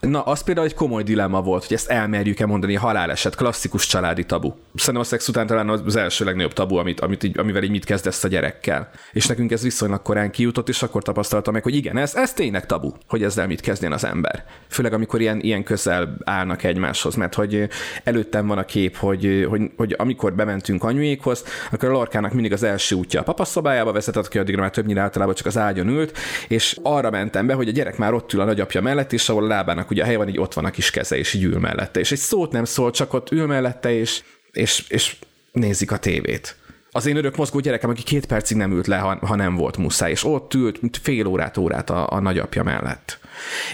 [0.00, 4.52] Na, az például egy komoly dilemma volt, hogy ezt elmerjük-e mondani, haláleset, klasszikus családi tabu.
[4.74, 7.84] Szerintem a szex után talán az első legnagyobb tabu, amit, amit így, amivel így mit
[7.84, 8.90] kezdesz a gyerekkel.
[9.12, 12.66] És nekünk ez viszonylag korán kijutott, és akkor tapasztaltam meg, hogy igen, ez, ez tényleg
[12.66, 14.44] tabu, hogy ezzel mit kezdjen az ember.
[14.68, 17.68] Főleg amikor ilyen, ilyen közel állnak egymáshoz, mert hogy
[18.04, 22.62] előttem van a kép, hogy, hogy, hogy amikor bementünk anyuékhoz, akkor a Lorkának mindig az
[22.62, 26.78] első útja a papaszobájába vezetett, ki addigra már többnyire általában csak az ágyon ült, és
[26.82, 29.46] arra mentem be, hogy a gyerek már ott ül a nagyapja mellett, és ahol a
[29.46, 32.00] lábának ugye a hely van, így ott van a kis keze, és így ül mellette.
[32.00, 34.22] És egy szót nem szól, csak ott ül mellette, és,
[34.52, 35.16] és, és
[35.52, 36.56] nézik a tévét
[36.90, 39.76] az én örök mozgó gyerekem, aki két percig nem ült le, ha, ha nem volt
[39.76, 43.18] muszáj, és ott ült fél órát, órát a, a nagyapja mellett.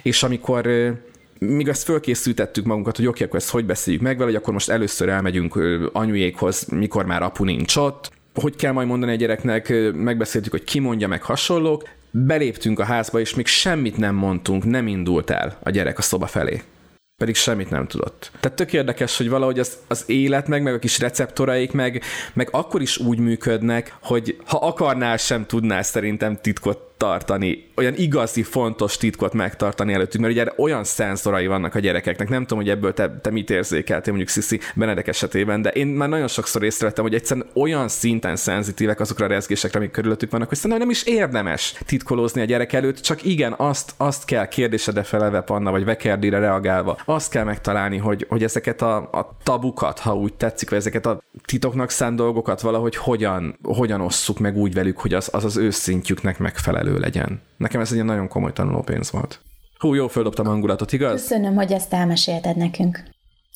[0.03, 0.69] És amikor
[1.39, 4.53] míg ezt fölkészültettük magunkat, hogy oké, okay, akkor ezt hogy beszéljük meg vele, hogy akkor
[4.53, 5.59] most először elmegyünk
[5.93, 10.79] anyujékhoz, mikor már apu nincs ott, hogy kell majd mondani a gyereknek, megbeszéltük, hogy ki
[10.79, 15.71] mondja meg hasonlók, beléptünk a házba, és még semmit nem mondtunk, nem indult el a
[15.71, 16.63] gyerek a szoba felé.
[17.17, 18.31] Pedig semmit nem tudott.
[18.41, 22.49] Tehát tök érdekes, hogy valahogy az, az élet meg, meg a kis receptoraik meg, meg
[22.53, 28.97] akkor is úgy működnek, hogy ha akarnál, sem tudnál szerintem titkot tartani, olyan igazi fontos
[28.97, 33.19] titkot megtartani előttük, mert ugye olyan szenzorai vannak a gyerekeknek, nem tudom, hogy ebből te,
[33.23, 37.47] te mit érzékeltél mondjuk Sziszi Benedek esetében, de én már nagyon sokszor észrevettem, hogy egyszerűen
[37.55, 42.41] olyan szinten szenzitívek azokra a rezgésekre, amik körülöttük vannak, hogy szerintem nem is érdemes titkolózni
[42.41, 47.31] a gyerek előtt, csak igen, azt, azt kell kérdésedre felelve Panna, vagy Vekerdire reagálva, azt
[47.31, 51.91] kell megtalálni, hogy, hogy ezeket a, a tabukat, ha úgy tetszik, vagy ezeket a titoknak
[51.91, 56.94] szánt dolgokat valahogy hogyan, hogyan osszuk meg úgy velük, hogy az az, az őszintjüknek megfelelő
[56.99, 57.41] legyen.
[57.57, 59.41] Nekem ez egy ilyen nagyon komoly tanulópénz volt.
[59.79, 61.21] Hú, jó, földobtam hangulatot, igaz?
[61.21, 63.03] Köszönöm, hogy ezt elmesélted nekünk.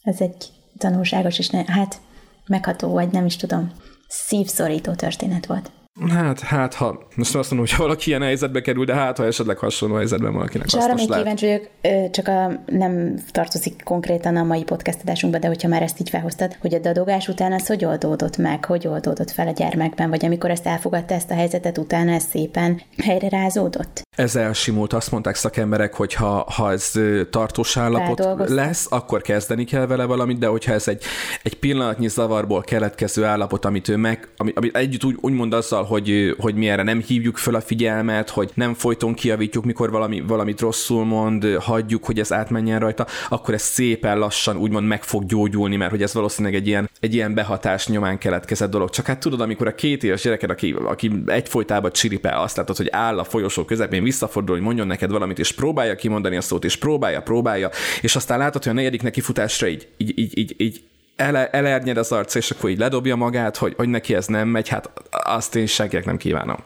[0.03, 2.01] Ez egy tanulságos és ne, hát
[2.47, 3.73] megható, vagy nem is tudom,
[4.09, 5.71] szívszorító történet volt.
[6.09, 9.59] Hát, hát, ha most azt mondom, hogy valaki ilyen helyzetbe kerül, de hát, ha esetleg
[9.59, 11.69] hasonló helyzetben valakinek És arra még kíváncsi vagyok,
[12.11, 16.57] csak a, nem tartozik konkrétan a mai podcast adásunkba, de hogyha már ezt így felhoztad,
[16.61, 20.51] hogy a dadogás után ez hogy oldódott meg, hogy oldódott fel a gyermekben, vagy amikor
[20.51, 24.08] ezt elfogadta ezt a helyzetet, utána ez szépen helyre rázódott?
[24.19, 26.93] Ez elsimult, azt mondták szakemberek, hogy ha, ha ez
[27.31, 31.03] tartós állapot lesz, akkor kezdeni kell vele valamit, de hogyha ez egy,
[31.43, 35.85] egy pillanatnyi zavarból keletkező állapot, amit ő meg, ami, ami együtt úgy, úgy mond azzal,
[35.85, 40.21] hogy, hogy mi erre nem hívjuk fel a figyelmet, hogy nem folyton kiavítjuk, mikor valami,
[40.21, 45.27] valamit rosszul mond, hagyjuk, hogy ez átmenjen rajta, akkor ez szépen lassan úgymond meg fog
[45.27, 48.91] gyógyulni, mert hogy ez valószínűleg egy ilyen, egy ilyen behatás nyomán keletkezett dolog.
[48.91, 52.89] Csak hát tudod, amikor a két éves gyereked, aki, aki egyfolytában csiripel, azt látod, hogy
[52.91, 57.23] áll a folyosó közepén, visszafordul, mondjon neked valamit, és próbálja kimondani a szót, és próbálja,
[57.23, 60.83] próbálja, és aztán látod, hogy a negyedik neki futásra így, így, így, így, így
[61.17, 64.69] ele, elernyed az arc, és akkor így ledobja magát, hogy, hogy neki ez nem megy,
[64.69, 66.57] hát azt én senkinek nem kívánom.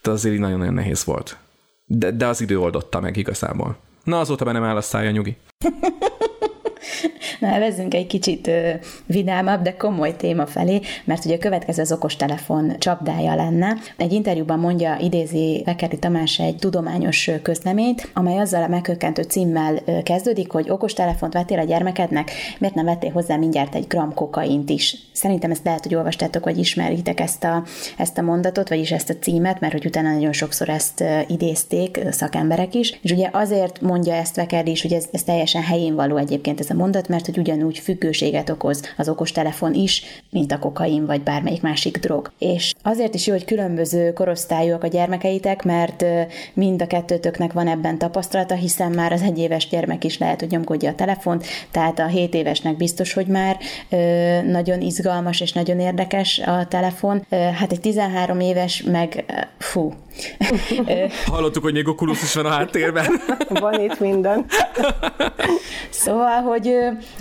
[0.00, 1.36] Tehát azért így nagyon-nagyon nehéz volt.
[1.84, 3.76] De, de az idő oldotta meg igazából.
[4.04, 5.36] Na, azóta be nem áll a szája, nyugi.
[7.40, 8.50] Na, vezzünk egy kicsit
[9.06, 13.76] vidámabb, de komoly téma felé, mert ugye a következő az okostelefon csapdája lenne.
[13.96, 20.52] Egy interjúban mondja, idézi Fekeri Tamás egy tudományos közleményt, amely azzal a megkökkentő címmel kezdődik,
[20.52, 24.96] hogy okostelefont vettél a gyermekednek, miért nem vettél hozzá mindjárt egy gram kokaint is.
[25.12, 27.62] Szerintem ezt lehet, hogy olvastátok, vagy ismeritek ezt a,
[27.96, 32.74] ezt a mondatot, vagyis ezt a címet, mert hogy utána nagyon sokszor ezt idézték szakemberek
[32.74, 32.98] is.
[33.02, 36.70] És ugye azért mondja ezt Vekeri is, hogy ez, ez teljesen helyén való egyébként ez
[36.70, 41.62] a mondat, mert hogy ugyanúgy függőséget okoz az okostelefon is, mint a kokain vagy bármelyik
[41.62, 42.32] másik drog.
[42.38, 46.04] És azért is jó, hogy különböző korosztályúak a gyermekeitek, mert
[46.54, 50.90] mind a kettőtöknek van ebben tapasztalata, hiszen már az egyéves gyermek is lehet, hogy nyomkodja
[50.90, 53.58] a telefont, tehát a 7 évesnek biztos, hogy már
[54.46, 57.26] nagyon izgalmas és nagyon érdekes a telefon.
[57.30, 59.24] Hát egy 13 éves meg,
[59.58, 59.92] fú,
[61.26, 63.06] Hallottuk, hogy még Oculus is van a háttérben.
[63.48, 64.46] van itt minden.
[65.90, 66.74] Szóval, hogy,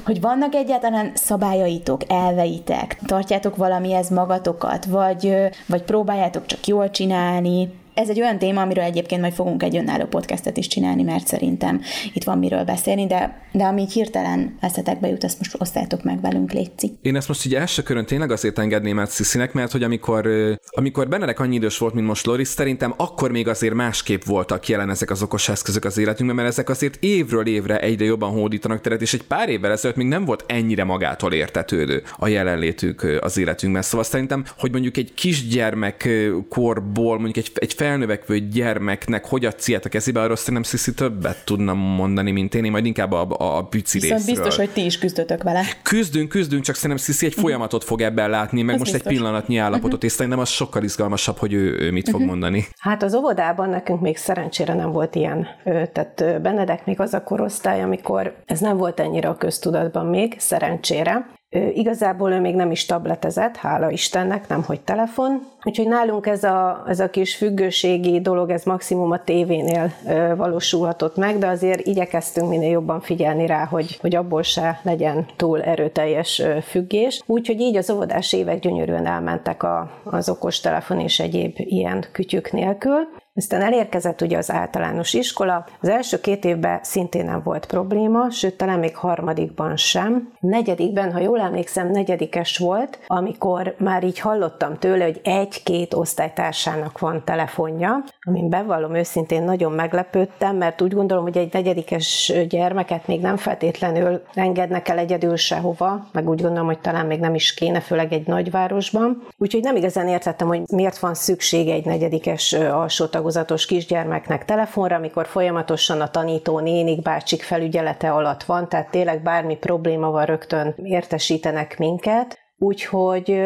[0.05, 5.35] hogy vannak egyáltalán szabályaitok, elveitek, tartjátok valamihez magatokat, vagy,
[5.65, 7.69] vagy próbáljátok csak jól csinálni,
[8.01, 11.81] ez egy olyan téma, amiről egyébként majd fogunk egy önálló podcastet is csinálni, mert szerintem
[12.13, 16.51] itt van miről beszélni, de, de ami hirtelen eszetekbe jut, azt most osztálytok meg velünk,
[16.51, 16.97] Léci.
[17.01, 20.29] Én ezt most így első körön tényleg azért engedném át Sziszinek, mert hogy amikor,
[20.69, 24.89] amikor Benedek annyi idős volt, mint most Loris, szerintem akkor még azért másképp voltak jelen
[24.89, 29.01] ezek az okos eszközök az életünkben, mert ezek azért évről évre egyre jobban hódítanak teret,
[29.01, 33.81] és egy pár évvel ezelőtt még nem volt ennyire magától értetődő a jelenlétük az életünkben.
[33.81, 36.09] Szóval szerintem, hogy mondjuk egy kisgyermek
[36.49, 41.45] korból, mondjuk egy, egy felnövekvő gyermeknek hogy adsz ilyet a kezébe, arról szerintem Sziszi többet
[41.45, 44.35] tudna mondani, mint én, én majd inkább a, a, a pici Viszont részről.
[44.35, 45.63] biztos, hogy ti is küzdötök vele.
[45.81, 49.11] Küzdünk, küzdünk, csak szerintem Sziszi egy folyamatot fog ebben látni, meg Ez most biztos.
[49.11, 50.03] egy pillanatnyi állapotot, uh-huh.
[50.03, 52.29] és szerintem az sokkal izgalmasabb, hogy ő, ő mit fog uh-huh.
[52.29, 52.67] mondani.
[52.77, 57.81] Hát az óvodában nekünk még szerencsére nem volt ilyen, tehát Benedek még az a korosztály,
[57.81, 61.25] amikor ez nem volt ennyire a köztudatban még, szerencsére,
[61.73, 65.47] Igazából ő még nem is tabletezett, hála Istennek, nem hogy telefon.
[65.63, 69.91] Úgyhogy nálunk ez a, ez a kis függőségi dolog, ez maximum a tévénél
[70.35, 75.61] valósulhatott meg, de azért igyekeztünk minél jobban figyelni rá, hogy, hogy abból se legyen túl
[75.61, 77.21] erőteljes függés.
[77.25, 83.07] Úgyhogy így az óvodás évek gyönyörűen elmentek a, az okostelefon és egyéb ilyen kütyük nélkül.
[83.33, 85.65] Aztán elérkezett ugye az általános iskola.
[85.81, 90.33] Az első két évben szintén nem volt probléma, sőt, talán még harmadikban sem.
[90.39, 97.21] Negyedikben, ha jól emlékszem, negyedikes volt, amikor már így hallottam tőle, hogy egy-két osztálytársának van
[97.25, 103.37] telefonja, amin bevallom őszintén nagyon meglepődtem, mert úgy gondolom, hogy egy negyedikes gyermeket még nem
[103.37, 108.13] feltétlenül engednek el egyedül sehova, meg úgy gondolom, hogy talán még nem is kéne, főleg
[108.13, 109.23] egy nagyvárosban.
[109.37, 115.27] Úgyhogy nem igazán értettem, hogy miért van szüksége egy negyedikes alsó tagozatos kisgyermeknek telefonra, amikor
[115.27, 121.77] folyamatosan a tanító nénik bácsik felügyelete alatt van, tehát tényleg bármi probléma van, rögtön értesítenek
[121.77, 122.39] minket.
[122.57, 123.41] Úgyhogy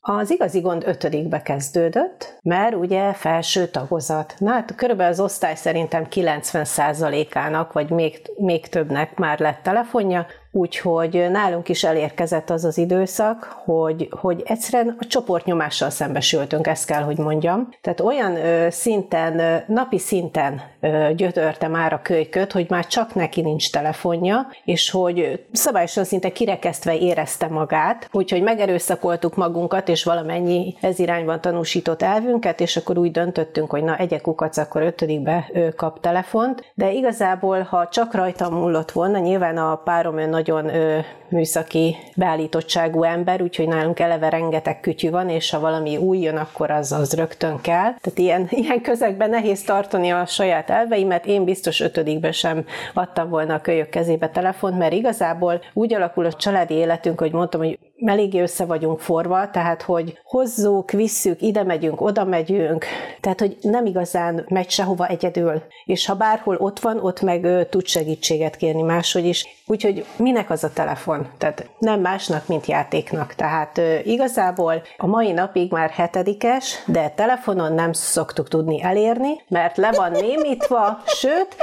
[0.00, 4.34] az igazi gond ötödikbe kezdődött, mert ugye felső tagozat.
[4.38, 11.26] Na hát körülbelül az osztály szerintem 90%-ának, vagy még, még többnek már lett telefonja, Úgyhogy
[11.30, 17.18] nálunk is elérkezett az az időszak, hogy, hogy egyszerűen a csoportnyomással szembesültünk, ezt kell, hogy
[17.18, 17.68] mondjam.
[17.80, 23.14] Tehát olyan ö, szinten, ö, napi szinten ö, gyötörte már a kölyköt, hogy már csak
[23.14, 30.76] neki nincs telefonja, és hogy szabályosan szinte kirekesztve érezte magát, úgyhogy megerőszakoltuk magunkat, és valamennyi
[30.80, 35.68] ez irányban tanúsított elvünket, és akkor úgy döntöttünk, hogy na, egyek kukac, akkor ötödikbe ő
[35.68, 40.98] kap telefont, de igazából, ha csak rajta múlott volna, nyilván a párom ön nagyon ö,
[41.28, 46.70] műszaki beállítottságú ember, úgyhogy nálunk eleve rengeteg kütyű van, és ha valami új jön, akkor
[46.70, 47.94] az, az rögtön kell.
[48.00, 51.26] Tehát ilyen, ilyen közegben nehéz tartani a saját elveimet.
[51.26, 56.32] Én biztos ötödikben sem adtam volna a kölyök kezébe telefont, mert igazából úgy alakul a
[56.32, 62.00] családi életünk, hogy mondtam, hogy eléggé össze vagyunk forva, tehát hogy hozzuk, visszük, ide megyünk,
[62.00, 62.84] oda megyünk,
[63.20, 65.62] tehát hogy nem igazán megy sehova egyedül.
[65.84, 69.46] És ha bárhol ott van, ott meg ö, tud segítséget kérni máshogy is.
[69.66, 71.28] Úgyhogy minek az a telefon?
[71.38, 73.34] Tehát nem másnak, mint játéknak.
[73.34, 79.76] Tehát ö, igazából a mai napig már hetedikes, de telefonon nem szoktuk tudni elérni, mert
[79.76, 81.56] le van némítva, sőt,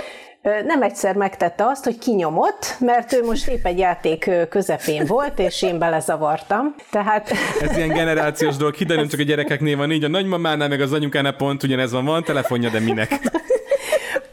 [0.65, 5.61] nem egyszer megtette azt, hogy kinyomott, mert ő most épp egy játék közepén volt, és
[5.61, 6.75] én belezavartam.
[6.91, 7.31] Tehát...
[7.61, 11.35] Ez ilyen generációs dolog, kiderül csak a gyerekeknél van így, a nagymamánál meg az anyukánál
[11.35, 13.19] pont ugyanez van, van telefonja, de minek?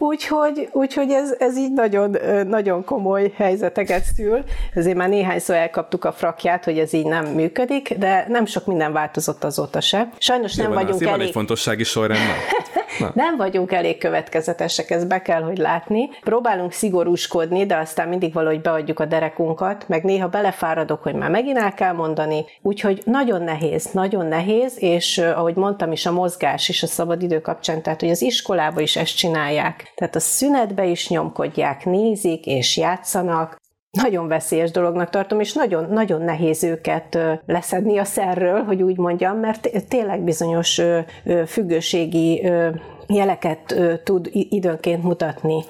[0.03, 4.45] Úgyhogy, úgyhogy ez, ez így nagyon, nagyon komoly helyzeteket szül.
[4.75, 8.93] Ezért már néhányszor elkaptuk a frakját, hogy ez így nem működik, de nem sok minden
[8.93, 10.09] változott azóta se.
[10.19, 11.13] Sajnos nem van, vagyunk elég...
[11.13, 12.21] Van egy fontossági sorrend.
[12.99, 13.11] Na.
[13.15, 16.09] Nem vagyunk elég következetesek, ezt be kell, hogy látni.
[16.21, 21.59] Próbálunk szigorúskodni, de aztán mindig valahogy beadjuk a derekunkat, meg néha belefáradok, hogy már megint
[21.59, 22.45] el kell mondani.
[22.63, 27.83] Úgyhogy nagyon nehéz, nagyon nehéz, és ahogy mondtam is, a mozgás is a szabadidő kapcsán,
[27.83, 29.92] tehát hogy az iskolába is ezt csinálják.
[29.95, 36.23] Tehát a szünetbe is nyomkodják, nézik és játszanak, nagyon veszélyes dolognak tartom, és nagyon, nagyon
[36.23, 40.81] nehéz őket leszedni a szerről, hogy úgy mondjam, mert tényleg bizonyos
[41.47, 42.51] függőségi
[43.07, 43.75] jeleket
[44.05, 45.65] tud időnként mutatni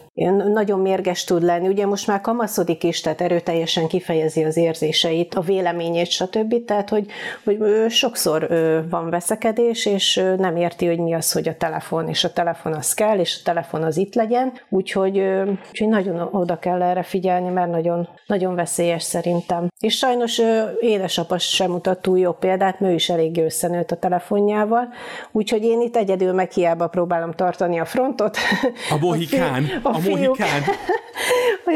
[0.52, 1.68] nagyon mérges tud lenni.
[1.68, 6.64] Ugye most már kamaszodik is, tehát erőteljesen kifejezi az érzéseit, a véleményét, stb.
[6.64, 7.06] Tehát, hogy,
[7.44, 8.48] hogy sokszor
[8.90, 12.94] van veszekedés, és nem érti, hogy mi az, hogy a telefon, és a telefon az
[12.94, 14.52] kell, és a telefon az itt legyen.
[14.68, 15.18] Úgyhogy,
[15.70, 19.68] úgyhogy nagyon oda kell erre figyelni, mert nagyon, nagyon veszélyes szerintem.
[19.80, 20.40] És sajnos
[20.80, 24.88] édesapa sem mutat túl jó példát, mert ő is elég összenőtt a telefonjával,
[25.32, 28.36] úgyhogy én itt egyedül meg hiába próbálom tartani a frontot.
[28.90, 30.62] A bohikán, a, a, a mohikán.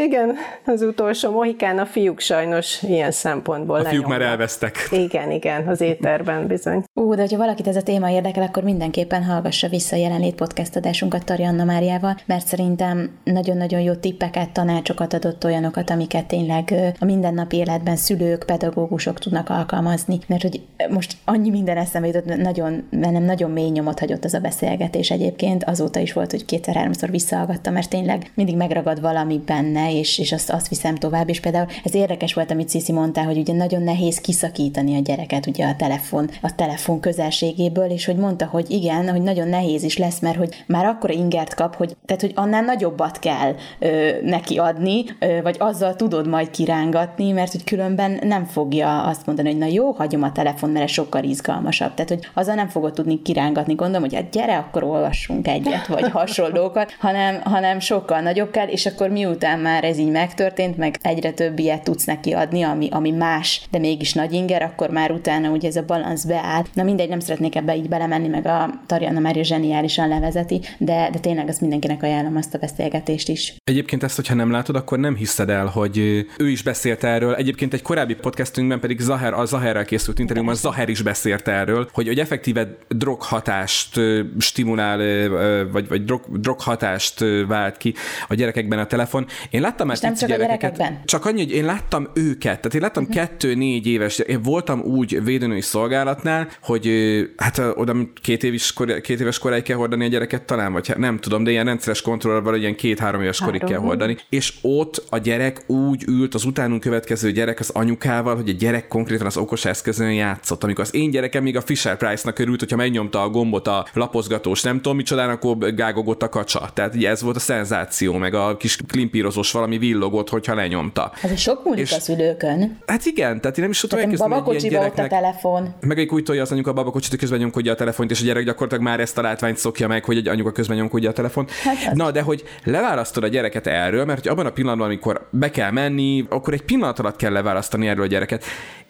[0.04, 4.18] Igen, az utolsó mohikán, a fiúk sajnos ilyen szempontból A fiúk lenyomnak.
[4.18, 4.88] már elvesztek.
[4.90, 6.84] Igen, igen, az éterben bizony.
[6.94, 10.76] Ú, de hogyha valakit ez a téma érdekel, akkor mindenképpen hallgassa vissza a jelenlét podcast
[10.76, 17.56] adásunkat Tarjanna Máriával, mert szerintem nagyon-nagyon jó tippeket, tanácsokat adott olyanokat, amiket tényleg a mindennapi
[17.56, 20.60] életben szülők, pedagógusok tudnak alkalmazni, mert hogy
[20.90, 25.64] most annyi minden eszembe jutott, nagyon, nem nagyon mély nyomot hagyott az a beszélgetés egyébként,
[25.64, 30.50] azóta is volt, hogy kétszer-háromszor visszahallgattam, mert tényleg mindig megragad valami benne, és, és azt,
[30.50, 34.20] azt viszem tovább, és például ez érdekes volt, amit Cici mondta, hogy ugye nagyon nehéz
[34.20, 39.22] kiszakítani a gyereket ugye a telefon, a telefon közelségéből, és hogy mondta, hogy igen, hogy
[39.22, 43.18] nagyon nehéz is lesz, mert hogy már akkor ingert kap, hogy, tehát, hogy annál nagyobbat
[43.18, 49.02] kell ö, neki adni, ö, vagy azzal tudod majd kirángatni, mert hogy különben nem fogja
[49.02, 51.94] azt mondani, hogy na jó, hagyom a telefon, mert ez sokkal izgalmasabb.
[51.94, 56.10] Tehát, hogy azzal nem fogod tudni kirángatni, gondolom, hogy hát gyere, akkor olvassunk egyet, vagy
[56.20, 61.30] hasonlókat, hanem, hanem sokkal nagyobb kell, és akkor miután már ez így megtörtént, meg egyre
[61.30, 65.50] több ilyet tudsz neki adni, ami, ami más, de mégis nagy inger, akkor már utána
[65.50, 66.64] ugye ez a balansz beáll.
[66.72, 71.18] Na mindegy, nem szeretnék ebbe így belemenni, meg a Tarjana Mária zseniálisan levezeti, de, de
[71.18, 73.54] tényleg azt mindenkinek ajánlom azt a beszélgetést is.
[73.64, 75.98] Egyébként ezt, hogyha nem látod, akkor nem hiszed el, hogy
[76.38, 77.34] ő is beszélt erről.
[77.34, 82.06] Egyébként egy korábbi podcastünkben pedig Zaher, a Zaherrel készült interjúban Zaher is beszélt erről, hogy,
[82.06, 84.00] hogy effektíve droghatást
[84.38, 85.28] stimulál,
[85.72, 87.94] vagy, vagy drog, droghatást vált ki
[88.28, 89.26] a gyerekekben a telefon.
[89.50, 91.04] Én láttam már nem csak gyerekeket, a gyerekekben?
[91.04, 93.18] Csak annyi, hogy én láttam őket, tehát én láttam uh-huh.
[93.18, 96.90] kettő-négy éves, én voltam úgy védőnői szolgálatnál, hogy
[97.36, 100.96] hát oda két, éves, kor, két éves koráig kell hordani a gyereket talán, vagy hát
[100.96, 104.16] nem tudom, de ilyen rendszeres kontrollval ilyen két-három éves korig kell hordani.
[104.28, 108.88] És ott a gyerek úgy ült, az utánunk következő gyerek az anyukával, hogy a gyerek
[108.88, 110.64] konkrétan az okos eszközön játszott.
[110.64, 114.62] Amikor az én gyerekem még a Fisher Price-nak örült, hogyha megnyomta a gombot a lapozgatós,
[114.62, 116.70] nem tudom micsodának, akkor gágogott a kacsa.
[116.74, 117.85] Tehát ugye ez volt a szenzáció,
[118.18, 121.12] meg a kis klimpírozós valami villogott, hogyha lenyomta.
[121.22, 122.78] Ez is sok múlik és, a szülőkön.
[122.86, 125.74] Hát igen, tehát én nem is tudom elképzelni babakocsiba ott a telefon.
[125.80, 128.24] Meg egy úgy tolja az anyuka a babakocsit, hogy közben nyomkodja a telefont, és a
[128.24, 131.46] gyerek gyakorlatilag már ezt a látványt szokja meg, hogy egy anyuka közben nyomkodja a telefon.
[131.62, 135.50] Hát Na, de hogy leválasztod a gyereket erről, mert hogy abban a pillanatban, amikor be
[135.50, 138.44] kell menni, akkor egy pillanat alatt kell leválasztani erről a gyereket.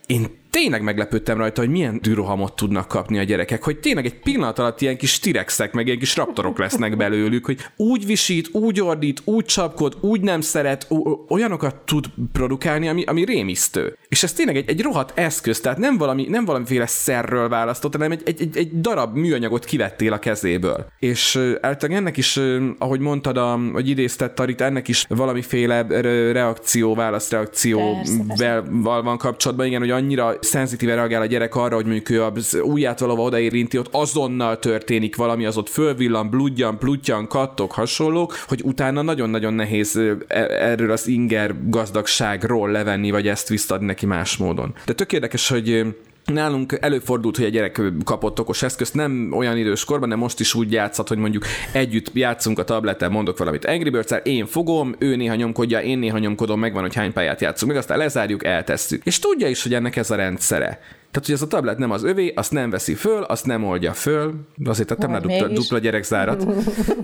[0.07, 4.59] Én tényleg meglepődtem rajta, hogy milyen dűrohamot tudnak kapni a gyerekek, hogy tényleg egy pillanat
[4.59, 9.23] alatt ilyen kis tirexek, meg ilyen kis raptorok lesznek belőlük, hogy úgy visít, úgy ordít,
[9.25, 10.89] úgy csapkod, úgy nem szeret,
[11.29, 13.97] olyanokat tud produkálni, ami, ami rémisztő.
[14.09, 18.11] És ez tényleg egy, egy rohadt eszköz, tehát nem, valami, nem valamiféle szerről választott, hanem
[18.11, 20.87] egy, egy, egy, egy darab műanyagot kivettél a kezéből.
[20.99, 22.41] És általában ennek is,
[22.79, 25.87] ahogy mondtad, a, hogy idézted Tarit, ennek is valamiféle
[26.33, 32.23] reakció, válaszreakcióval van kapcsolatban, igen, hogy annyira szenzitíve reagál a gyerek arra, hogy mondjuk ő
[32.23, 38.39] az ujjától, ahova odaérinti, ott azonnal történik valami, az ott fölvillan, bludjan, plutyan, kattok, hasonlók,
[38.49, 40.17] hogy utána nagyon-nagyon nehéz e,
[40.49, 44.75] erről az inger gazdagságról levenni, vagy ezt visszadni neki más módon.
[44.87, 45.95] De tök érdekes, hogy
[46.33, 50.55] Nálunk előfordult, hogy a gyerek kapott okos eszközt, nem olyan idős korban, de most is
[50.55, 55.17] úgy játszott, hogy mondjuk együtt játszunk a tableten, mondok valamit Angry birds én fogom, ő
[55.17, 59.05] néha nyomkodja, én néha nyomkodom, megvan, hogy hány pályát játszunk, meg aztán lezárjuk, eltesszük.
[59.05, 60.81] És tudja is, hogy ennek ez a rendszere.
[61.17, 63.93] Tehát, hogy ez a tablet nem az övé, azt nem veszi föl, azt nem oldja
[63.93, 64.35] föl.
[64.65, 66.43] Azért tettem rá dupla, dupla gyerekzárat.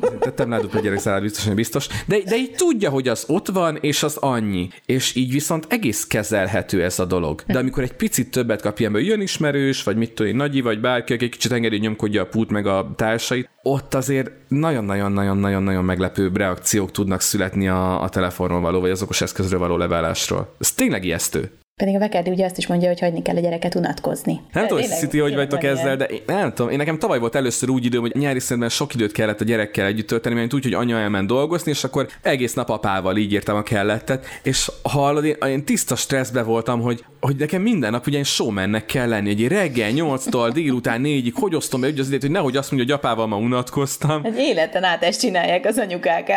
[0.01, 1.87] Azért tettem rá dupla gyerekzárat, biztos, hogy biztos.
[2.06, 4.69] De, de így tudja, hogy az ott van, és az annyi.
[4.87, 7.42] És így viszont egész kezelhető ez a dolog.
[7.46, 11.13] De amikor egy picit többet kap ilyenből, jön ismerős, vagy mit tudom Nagyi, vagy bárki,
[11.13, 16.90] aki egy kicsit engedi, nyomkodja a pút meg a társait, ott azért nagyon-nagyon-nagyon-nagyon-nagyon meglepő reakciók
[16.90, 20.54] tudnak születni a, a telefonról való, vagy az okos eszközről való leválásról.
[20.58, 21.50] Ez tényleg ijesztő.
[21.77, 24.40] Pedig a Vekerdi ugye azt is mondja, hogy hagyni kell a gyereket unatkozni.
[24.52, 27.68] Nem tudom, City, hogy vagytok ezzel, de én, nem tudom, én nekem tavaly volt először
[27.68, 30.75] úgy időm, hogy nyári szintben sok időt kellett a gyerekkel együtt tölteni, mert úgy, hogy
[30.75, 35.37] anya elment dolgozni, és akkor egész nap apával így írtam a kellettet, és hallod, én,
[35.46, 39.90] én tiszta stresszbe voltam, hogy, hogy nekem minden nap ugye showmannek kell lenni, egy reggel
[39.94, 43.37] 8-tól délután 4-ig, hogy osztom be az időt, hogy nehogy azt mondja, hogy apával ma
[43.37, 44.25] unatkoztam.
[44.25, 46.31] Egy életen át ezt csinálják az anyukák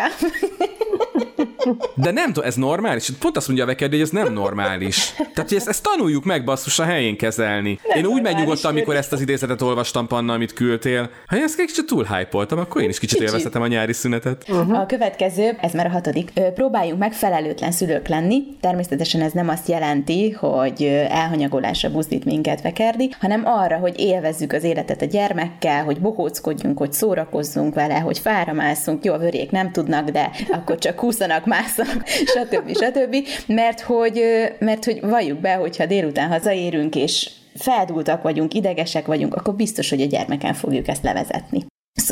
[1.95, 3.09] de nem tudom, ez normális?
[3.19, 5.13] Pont azt mondja a Vekerdi, hogy ez nem normális.
[5.34, 7.80] Tehát, hogy ezt, ezt tanuljuk meg basszus a helyén kezelni.
[7.88, 11.09] Nem én úgy megnyugodtam, amikor ezt az idézetet olvastam, Panna, amit küldtél.
[11.28, 13.28] Ha én ezt kicsit túl hype akkor én is kicsit, kicsit.
[13.28, 14.45] élvezhetem a nyári szünetet.
[14.49, 14.80] Uh-huh.
[14.80, 18.43] A következő, ez már a hatodik, próbáljunk meg felelőtlen szülők lenni.
[18.61, 24.63] Természetesen ez nem azt jelenti, hogy elhanyagolásra buzdít minket Vekerdi, hanem arra, hogy élvezzük az
[24.63, 29.03] életet a gyermekkel, hogy bohóckodjunk, hogy szórakozzunk vele, hogy fáramászunk.
[29.03, 32.76] Jó, a vörék nem tudnak, de akkor csak húszanak, másznak, stb.
[32.76, 33.15] stb.
[33.47, 34.21] Mert hogy,
[34.59, 40.01] mert hogy valljuk be, hogyha délután hazaérünk, és feldultak vagyunk, idegesek vagyunk, akkor biztos, hogy
[40.01, 41.66] a gyermeken fogjuk ezt levezetni.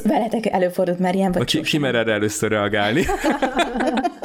[0.03, 3.05] Veletek előfordult már ilyen, vagy ki, ki mer erre először reagálni?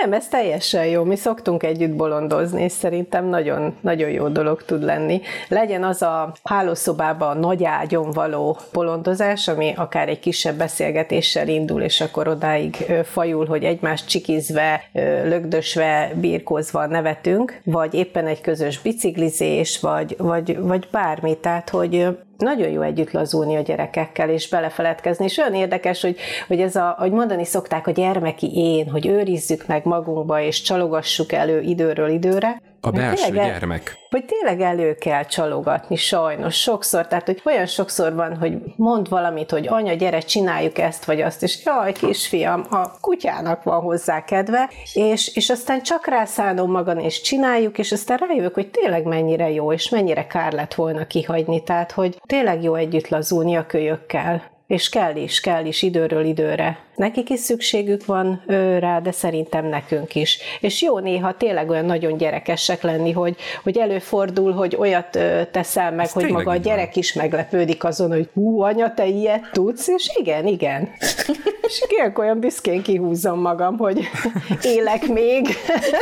[0.00, 1.04] Nem, ez teljesen jó.
[1.04, 5.20] Mi szoktunk együtt bolondozni, és szerintem nagyon, nagyon jó dolog tud lenni.
[5.48, 12.00] Legyen az a hálószobában nagy ágyon való bolondozás, ami akár egy kisebb beszélgetéssel indul, és
[12.00, 14.82] akkor odáig fajul, hogy egymást csikizve,
[15.24, 21.36] lögdösve, birkózva nevetünk, vagy éppen egy közös biciklizés, vagy, vagy, vagy bármi.
[21.36, 26.16] Tehát, hogy nagyon jó együtt lazulni a gyerekekkel, és belefeledkezni, és olyan érdekes, hogy,
[26.48, 31.32] hogy ez a, hogy mondani szokták, a gyermeki én, hogy őrizzük meg magunkba, és csalogassuk
[31.32, 33.98] elő időről időre, a belső tényleg, gyermek.
[34.10, 37.06] Hogy tényleg elő kell csalogatni, sajnos, sokszor.
[37.06, 41.42] Tehát, hogy olyan sokszor van, hogy mond valamit, hogy anya, gyere, csináljuk ezt vagy azt,
[41.42, 47.20] és jaj, kisfiam, a kutyának van hozzá kedve, és, és aztán csak rászállom magam, és
[47.20, 51.62] csináljuk, és aztán rájövök, hogy tényleg mennyire jó, és mennyire kár lett volna kihagyni.
[51.62, 54.42] Tehát, hogy tényleg jó együtt lazulni a kölyökkel.
[54.66, 56.85] És kell is, kell is időről időre.
[56.96, 58.42] Nekik is szükségük van
[58.78, 60.38] rá, de szerintem nekünk is.
[60.60, 65.18] És jó néha tényleg olyan nagyon gyerekesek lenni, hogy, hogy előfordul, hogy olyat
[65.50, 66.94] teszel meg, Ez hogy maga a gyerek van.
[66.94, 70.88] is meglepődik azon, hogy hú, anya, te ilyet tudsz, és igen, igen.
[71.66, 74.08] és ilyenkor olyan büszkén kihúzom magam, hogy
[74.74, 75.48] élek még,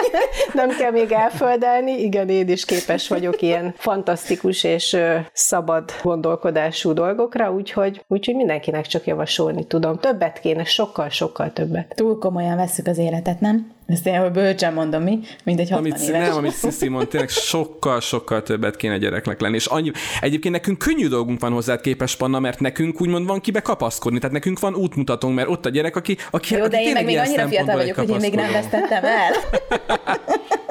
[0.53, 4.97] nem kell még elföldelni, igen, én is képes vagyok ilyen fantasztikus és
[5.33, 9.99] szabad gondolkodású dolgokra, úgyhogy, úgyhogy mindenkinek csak javasolni tudom.
[9.99, 11.93] Többet kéne, so sokkal-sokkal többet.
[11.95, 13.73] Túl komolyan veszük az életet, nem?
[13.87, 16.29] Ezt én bölcsen mondom mi, mint egy 60 amit, éves.
[16.29, 19.55] Nem, amit Sziszi mond, tényleg sokkal-sokkal többet kéne gyereknek lenni.
[19.55, 23.61] És annyi, egyébként nekünk könnyű dolgunk van hozzá képes, Panna, mert nekünk úgymond van kibe
[23.61, 26.93] kapaszkodni, tehát nekünk van útmutatónk, mert ott a gyerek, aki, aki Jó, de aki én
[26.93, 29.33] meg még annyira fiatal vagyok, hogy én még nem vesztettem el.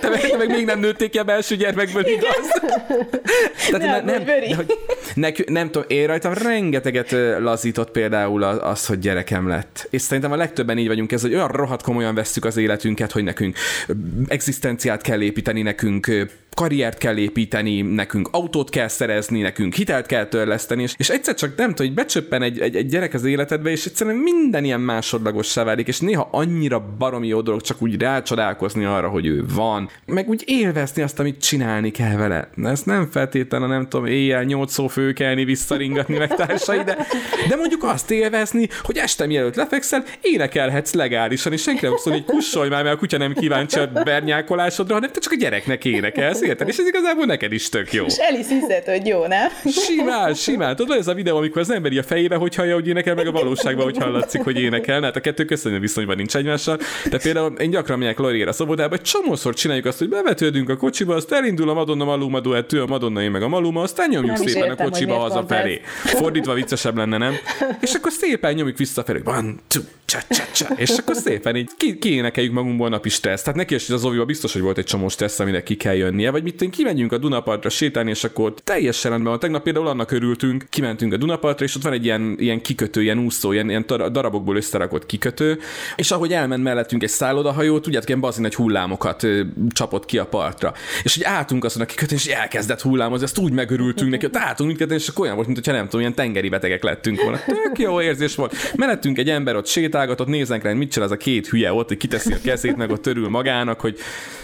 [0.00, 2.60] Te meg, te meg még nem nőtték ki a belső gyermekből, igaz?
[3.70, 4.78] Tehát nem, nem, nem, hogy
[5.14, 9.86] nek, nem tudom, én rajtam rengeteget lazított például az, hogy gyerekem lett.
[9.90, 13.24] És szerintem a legtöbben így vagyunk ez, hogy olyan rohadt komolyan vesszük az életünket, hogy
[13.24, 13.56] nekünk
[14.26, 20.82] egzisztenciát kell építeni, nekünk karriert kell építeni, nekünk autót kell szerezni, nekünk hitelt kell törleszteni,
[20.82, 23.86] és, és egyszer csak nem tudom, hogy becsöppen egy, egy, egy gyerek az életedbe, és
[23.86, 29.08] egyszerűen minden ilyen másodlagossá válik, és néha annyira baromi jó dolog csak úgy rácsodálkozni arra,
[29.08, 32.48] hogy ő van, meg úgy élvezni azt, amit csinálni kell vele.
[32.62, 37.06] Ezt nem feltétlenül, nem tudom, éjjel nyolc szó főkelni, visszaringatni meg társai, de,
[37.48, 42.24] de mondjuk azt élvezni, hogy este mielőtt lefekszel, énekelhetsz legálisan, és senki nem szól, hogy
[42.24, 46.41] kussolj már, mert a kutya nem kíváncsi a bernyákolásodra, hanem te csak a gyereknek énekelsz,
[46.42, 46.68] érted?
[46.68, 48.04] És ez igazából neked is tök jó.
[48.04, 49.48] És el is hiszed, hogy jó, nem?
[49.86, 50.76] Simán, simán.
[50.76, 53.32] Tudod, ez a videó, amikor az ember a fejébe, hogy hallja, hogy énekel, meg a
[53.32, 55.02] valóságban, hogy hallatszik, hogy énekel.
[55.02, 56.78] Hát a kettő köszönő viszonyban nincs egymással.
[57.10, 60.76] De például én gyakran megyek Loriér a szobodába, egy csomószor csináljuk azt, hogy bevetődünk a
[60.76, 64.36] kocsiba, azt elindul a Madonna Maluma duett, a Madonna én meg a Maluma, aztán nyomjuk
[64.36, 65.80] nem szépen értem, a kocsiba hazafelé.
[66.04, 67.34] Fordítva viccesebb lenne, nem?
[67.80, 69.20] És akkor szépen nyomjuk visszafelé.
[69.24, 69.82] One, two,
[70.12, 70.74] csa, csa, csa.
[70.76, 73.42] És akkor szépen így ki, kiénekeljük magunkból napi stressz.
[73.42, 76.30] Tehát neki is az Oviba biztos, hogy volt egy csomó stressz, aminek ki kell jönnie.
[76.30, 79.40] Vagy mit kimegyünk a Dunapartra sétálni, és akkor teljesen rendben van.
[79.40, 83.18] Tegnap például annak örültünk, kimentünk a Dunapartra, és ott van egy ilyen, ilyen kikötő, ilyen
[83.18, 85.58] úszó, ilyen, ilyen darabokból összerakott kikötő,
[85.96, 90.26] és ahogy elment mellettünk egy szállodahajó, tudjátok, ilyen bazin egy hullámokat ö, csapott ki a
[90.26, 90.72] partra.
[91.02, 94.68] És hogy álltunk azon a kikötőn, és elkezdett hullámozni, ezt úgy megörültünk neki, hogy álltunk
[94.68, 97.38] mindketten, és akkor olyan volt, mintha nem tudom, ilyen tengeri betegek lettünk volna.
[97.46, 98.54] Tök jó érzés volt.
[98.76, 99.66] Mellettünk egy ember ott
[100.02, 102.90] sétálgatott, nézzenk rá, mit csinál az a két hülye ott, hogy kiteszi a kezét, meg
[102.90, 103.98] ott törül magának, hogy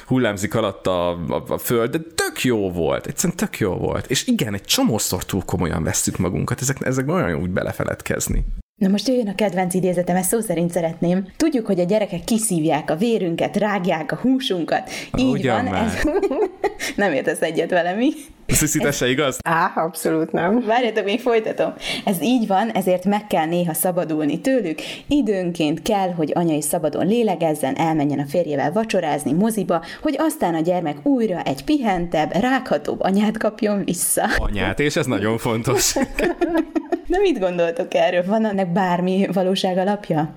[0.06, 4.06] hullámzik alatt a, a, a föld, de tök jó volt, egyszerűen tök jó volt.
[4.06, 8.44] És igen, egy csomószor túl komolyan vesszük magunkat, ezek, ezek olyan jó úgy belefeledkezni.
[8.80, 11.28] Na most jöjjön a kedvenc idézetem, ezt szó szerint szeretném.
[11.36, 14.90] Tudjuk, hogy a gyerekek kiszívják a vérünket, rágják a húsunkat.
[15.16, 15.72] Így Ugyan van.
[15.72, 15.84] Már.
[15.84, 16.02] Ez...
[16.96, 18.10] nem értesz egyet vele, mi?
[18.48, 19.38] Ez se igaz?
[19.44, 20.64] Á, abszolút nem.
[20.66, 21.74] Várjatok, még folytatom.
[22.04, 24.78] Ez így van, ezért meg kell néha szabadulni tőlük.
[25.08, 30.60] Időnként kell, hogy anya is szabadon lélegezzen, elmenjen a férjével vacsorázni, moziba, hogy aztán a
[30.60, 34.24] gyermek újra egy pihentebb, rághatóbb anyát kapjon vissza.
[34.36, 35.94] Anyát, és ez nagyon fontos.
[37.08, 38.24] De mit gondoltok erről?
[38.26, 40.34] Van ennek bármi valóság alapja?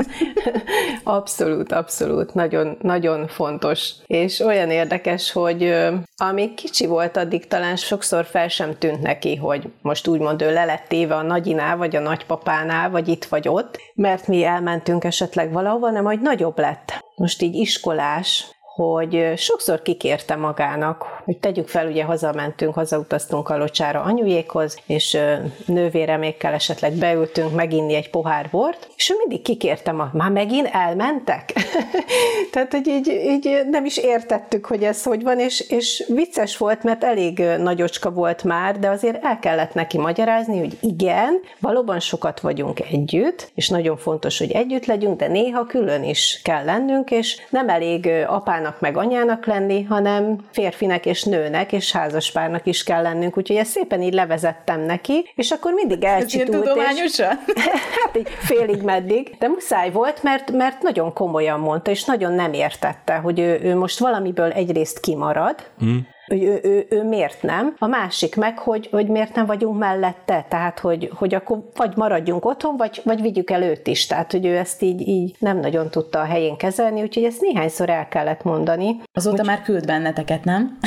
[1.04, 2.34] abszolút, abszolút.
[2.34, 3.90] Nagyon, nagyon fontos.
[4.06, 5.74] És olyan érdekes, hogy
[6.16, 10.64] amíg kicsi volt, addig talán sokszor fel sem tűnt neki, hogy most úgymond ő le
[10.64, 15.52] lett téve a nagyinál, vagy a nagypapánál, vagy itt vagy ott, mert mi elmentünk esetleg
[15.52, 17.04] valahova, nem, hogy nagyobb lett.
[17.14, 24.00] Most így iskolás, hogy sokszor kikérte magának, hogy tegyük fel, ugye hazamentünk, hazautaztunk a locsára
[24.00, 25.18] anyujékhoz, és
[25.66, 31.52] nővéremékkel esetleg beültünk meginni egy pohár bort, és ő mindig kikérte magát, már megint elmentek?
[32.52, 36.82] Tehát, hogy így, így nem is értettük, hogy ez hogy van, és, és vicces volt,
[36.82, 42.40] mert elég nagyocska volt már, de azért el kellett neki magyarázni, hogy igen, valóban sokat
[42.40, 47.40] vagyunk együtt, és nagyon fontos, hogy együtt legyünk, de néha külön is kell lennünk, és
[47.50, 53.02] nem elég apának apának meg anyának lenni, hanem férfinek és nőnek és házaspárnak is kell
[53.02, 53.36] lennünk.
[53.36, 56.78] Úgyhogy ezt szépen így levezettem neki, és akkor mindig elcsitult.
[56.78, 57.18] Ez és,
[58.04, 62.52] hát így félig meddig, de muszáj volt, mert, mert nagyon komolyan mondta, és nagyon nem
[62.52, 67.74] értette, hogy ő, ő most valamiből egyrészt kimarad, hmm hogy ő, ő, ő miért nem,
[67.78, 72.44] a másik meg, hogy, hogy miért nem vagyunk mellette, tehát hogy, hogy akkor vagy maradjunk
[72.44, 75.90] otthon, vagy, vagy vigyük el őt is, tehát hogy ő ezt így, így nem nagyon
[75.90, 79.00] tudta a helyén kezelni, úgyhogy ezt néhányszor el kellett mondani.
[79.12, 79.46] Azóta hogy...
[79.46, 80.78] már küld benneteket, nem?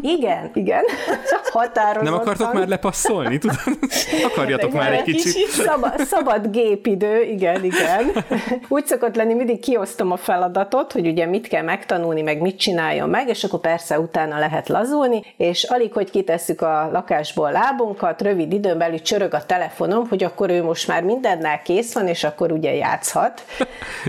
[0.00, 0.82] Igen, igen.
[1.52, 2.04] Határozottan.
[2.04, 3.38] Nem akartok már lepasszolni?
[3.38, 3.56] Tudod?
[4.32, 5.22] Akarjatok már egy kicsit.
[5.22, 5.48] kicsit.
[5.48, 8.24] Szabad, szabad gépidő, igen, igen.
[8.68, 13.08] Úgy szokott lenni, mindig kiosztom a feladatot, hogy ugye mit kell megtanulni, meg mit csináljon
[13.08, 18.52] meg, és akkor persze utána lehet lazulni, és alig, hogy kitesszük a lakásból lábunkat, rövid
[18.52, 22.52] időn belül csörög a telefonom, hogy akkor ő most már mindennel kész van, és akkor
[22.52, 23.44] ugye játszhat.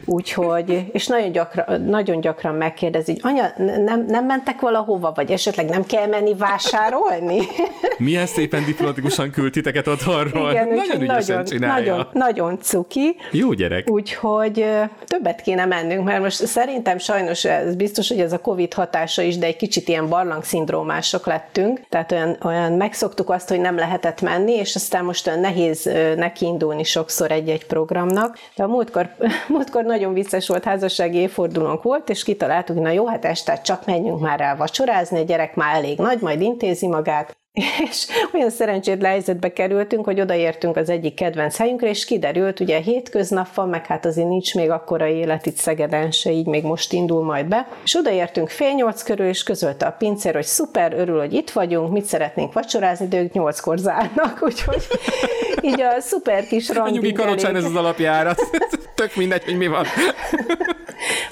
[0.06, 5.70] Úgyhogy, és nagyon gyakran, nagyon gyakran megkérdezi, hogy anya, nem, nem mentek valahova, vagy esetleg
[5.74, 7.40] nem kell menni vásárolni?
[7.98, 10.52] Milyen szépen diplomatikusan küld titeket otthonról.
[10.52, 13.16] Igen, nagyon nagyon, nagyon, nagyon cuki.
[13.32, 13.90] Jó gyerek.
[13.90, 14.66] Úgyhogy
[15.06, 19.38] többet kéne mennünk, mert most szerintem sajnos ez biztos, hogy ez a Covid hatása is,
[19.38, 24.22] de egy kicsit ilyen barlang szindrómások lettünk, tehát olyan, olyan megszoktuk azt, hogy nem lehetett
[24.22, 28.38] menni, és aztán most olyan nehéz nekiindulni sokszor egy-egy programnak.
[28.56, 29.10] De a múltkor,
[29.48, 33.86] múltkor nagyon vicces volt, házassági évfordulónk volt, és kitaláltuk, hogy na jó, hát este csak
[33.86, 37.38] menjünk már el vacsorázni, a gyerek már elég nagy, majd intézi magát,
[37.90, 43.54] és olyan szerencsét helyzetbe kerültünk, hogy odaértünk az egyik kedvenc helyünkre, és kiderült, ugye hétköznap
[43.54, 47.24] van, meg hát azért nincs még akkora élet itt Szegeden se, így még most indul
[47.24, 47.68] majd be.
[47.84, 51.92] És odaértünk fél nyolc körül, és közölte a pincér, hogy szuper, örül, hogy itt vagyunk,
[51.92, 54.88] mit szeretnénk vacsorázni, de ők nyolckor zárnak, úgyhogy
[55.62, 56.98] így a szuper kis randi.
[56.98, 58.42] A nyugi ez az alapjárat.
[58.96, 59.86] Tök mindegy, hogy mi van.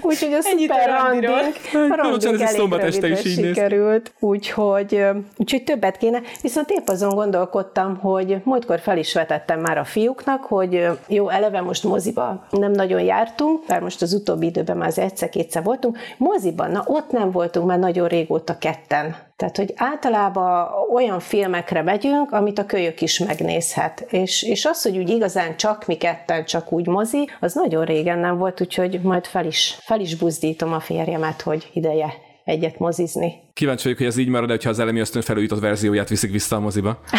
[0.01, 1.55] Úgyhogy a szuper randink,
[1.91, 5.05] a randink elég rövidre sikerült, úgyhogy,
[5.37, 6.21] úgyhogy többet kéne.
[6.41, 11.61] Viszont épp azon gondolkodtam, hogy múltkor fel is vetettem már a fiúknak, hogy jó, eleve
[11.61, 15.97] most moziba nem nagyon jártunk, mert most az utóbbi időben már az egyszer-kétszer voltunk.
[16.17, 19.15] Moziban, na ott nem voltunk már nagyon régóta ketten.
[19.41, 24.05] Tehát, hogy általában olyan filmekre megyünk, amit a kölyök is megnézhet.
[24.09, 28.19] És, és az, hogy úgy igazán csak mi ketten, csak úgy mozi, az nagyon régen
[28.19, 32.13] nem volt, úgyhogy majd fel is, fel is buzdítom a férjemet, hogy ideje
[32.45, 33.33] egyet mozizni.
[33.53, 36.59] Kíváncsi vagyok, hogy ez így marad, ha az elemi ösztön felújított verzióját viszik vissza a
[36.59, 36.99] moziba.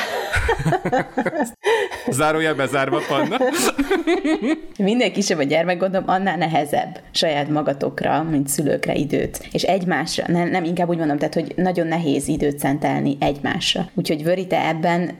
[2.10, 3.36] Zárójel bezárva, Panna.
[4.78, 9.48] Minden kisebb a gyermek, gondolom, annál nehezebb saját magatokra, mint szülőkre időt.
[9.52, 13.88] És egymásra, nem, nem inkább úgy mondom, tehát, hogy nagyon nehéz időt szentelni egymásra.
[13.94, 15.10] Úgyhogy Vöri, te ebben,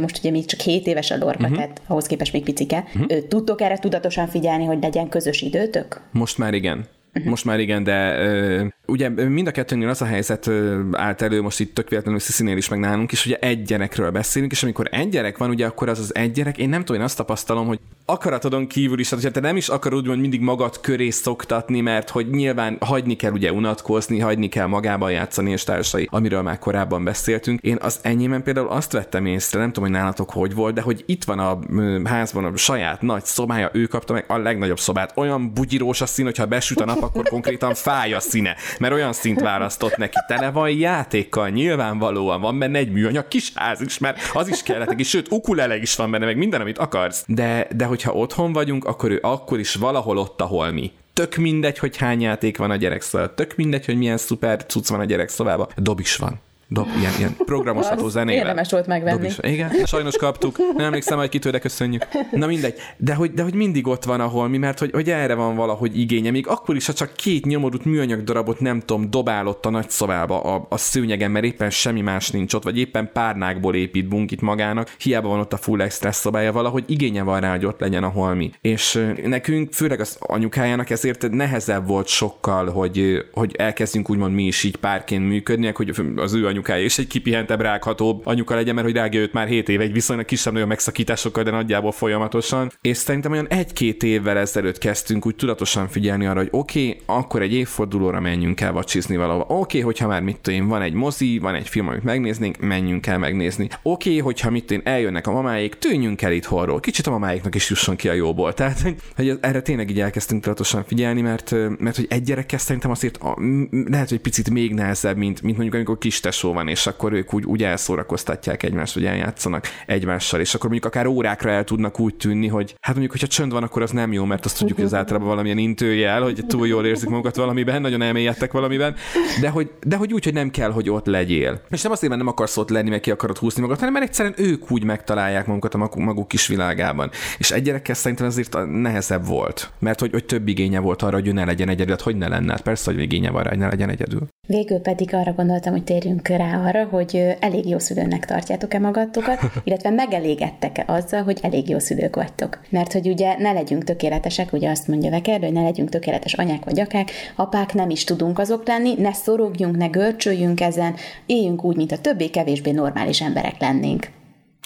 [0.00, 1.56] most ugye még csak 7 éves a Lorca, uh-huh.
[1.56, 3.18] tehát ahhoz képest még picike, uh-huh.
[3.28, 6.00] tudtok erre tudatosan figyelni, hogy legyen közös időtök?
[6.12, 6.86] Most már igen.
[7.24, 11.42] Most már igen, de ö, ugye mind a kettőnél az a helyzet ö, állt elő,
[11.42, 14.88] most itt tök véletlenül Sziszinél is, meg nálunk is, ugye egy gyerekről beszélünk, és amikor
[14.90, 17.66] egy gyerek van, ugye akkor az az egy gyerek, én nem tudom, én azt tapasztalom,
[17.66, 22.10] hogy akaratodon kívül is, tehát te nem is akarod úgymond mindig magad köré szoktatni, mert
[22.10, 27.04] hogy nyilván hagyni kell ugye unatkozni, hagyni kell magában játszani és társai, amiről már korábban
[27.04, 27.60] beszéltünk.
[27.60, 31.02] Én az enyémben például azt vettem észre, nem tudom, hogy nálatok hogy volt, de hogy
[31.06, 31.58] itt van a
[32.04, 35.12] házban a saját nagy szobája, ő kapta meg a legnagyobb szobát.
[35.16, 39.12] Olyan bugyirós a szín, hogyha besüt a nap, akkor konkrétan fáj a színe, mert olyan
[39.12, 40.16] szint választott neki.
[40.26, 44.98] Tele van játékkal, nyilvánvalóan van benne egy műanyag kis ház is, mert az is kellett,
[44.98, 47.24] és sőt, ukulele is van benne, meg minden, amit akarsz.
[47.26, 51.78] De, de hogyha otthon vagyunk, akkor ő akkor is valahol ott, ahol mi tök mindegy,
[51.78, 55.28] hogy hány játék van a gyerek tök mindegy, hogy milyen szuper cucc van a gyerek
[55.28, 56.40] szobában, dob is van
[56.72, 58.40] dob, ilyen, ilyen programozható zenével.
[58.40, 59.16] Érdemes volt megvenni.
[59.16, 59.38] Dob is.
[59.52, 60.58] Igen, sajnos kaptuk.
[60.76, 62.06] Nem emlékszem, hogy kitől, de köszönjük.
[62.30, 62.74] Na mindegy.
[62.96, 65.98] De hogy, de hogy mindig ott van, ahol mi, mert hogy, hogy erre van valahogy
[65.98, 66.30] igénye.
[66.30, 70.40] Még akkor is, ha csak két nyomorult műanyag darabot, nem tudom, dobálott a nagy szobába
[70.40, 74.94] a, a szőnyegen, mert éppen semmi más nincs ott, vagy éppen párnákból épít bunkit magának,
[74.98, 78.08] hiába van ott a full extra szobája, valahogy igénye van rá, hogy ott legyen a
[78.08, 78.50] holmi.
[78.60, 84.64] És nekünk, főleg az anyukájának ezért nehezebb volt sokkal, hogy, hogy elkezdjünk úgymond mi is
[84.64, 88.86] így párként működni, hogy az ő anyukája anyukája, és egy kipihentebb, rághatóbb anyuka legyen, mert
[88.86, 92.72] hogy rágja őt már 7 éve egy viszonylag kisebb nagyon megszakításokkal, de nagyjából folyamatosan.
[92.80, 97.42] És szerintem olyan egy-két évvel ezelőtt kezdtünk úgy tudatosan figyelni arra, hogy oké, okay, akkor
[97.42, 99.44] egy évfordulóra menjünk el vacsizni valahova.
[99.44, 103.06] Oké, okay, hogyha már mit tudom van egy mozi, van egy film, amit megnéznénk, menjünk
[103.06, 103.68] el megnézni.
[103.82, 106.80] Oké, okay, hogyha mit én eljönnek a mamáik, tűnjünk el itthonról.
[106.80, 108.54] Kicsit a mamáiknak is jusson ki a jóból.
[108.54, 113.16] Tehát, hogy erre tényleg így elkezdtünk tudatosan figyelni, mert, mert hogy egy gyerekkel szerintem azért
[113.16, 113.36] a,
[113.70, 117.34] lehet, hogy picit még nehezebb, mint, mint mondjuk amikor kis tesó van, és akkor ők
[117.34, 122.14] úgy, úgy elszórakoztatják egymást, vagy eljátszanak egymással, és akkor mondjuk akár órákra el tudnak úgy
[122.14, 124.86] tűnni, hogy hát mondjuk, hogyha csönd van, akkor az nem jó, mert azt tudjuk, hogy
[124.86, 128.94] az általában valamilyen intőjel, hogy túl jól érzik magukat valamiben, nagyon elmélyedtek valamiben,
[129.40, 131.60] de hogy, de hogy úgy, hogy nem kell, hogy ott legyél.
[131.70, 134.04] És nem azért, mert nem akarsz ott lenni, meg ki akarod húzni magad, hanem mert
[134.04, 137.10] egyszerűen ők úgy megtalálják magukat a maguk, kis világában.
[137.38, 141.26] És egy gyerekkel szerintem azért nehezebb volt, mert hogy, hogy több igénye volt arra, hogy
[141.26, 143.58] ő ne legyen egyedül, hát hogy ne lenne, hát persze, hogy igénye van rá, hogy
[143.58, 144.26] ne legyen egyedül.
[144.48, 149.90] Végül pedig arra gondoltam, hogy térjünk rá arra, hogy elég jó szülőnek tartjátok-e magatokat, illetve
[149.90, 152.60] megelégedtek-e azzal, hogy elég jó szülők vagytok.
[152.68, 156.64] Mert hogy ugye ne legyünk tökéletesek, ugye azt mondja Vekerő, hogy ne legyünk tökéletes anyák
[156.64, 160.94] vagy akák, apák nem is tudunk azok lenni, ne szorogjunk, ne görcsöljünk ezen,
[161.26, 164.10] éljünk úgy, mint a többé kevésbé normális emberek lennénk.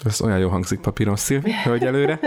[0.05, 2.19] Ez olyan jó hangzik papíron, Szilvi, hölgy előre.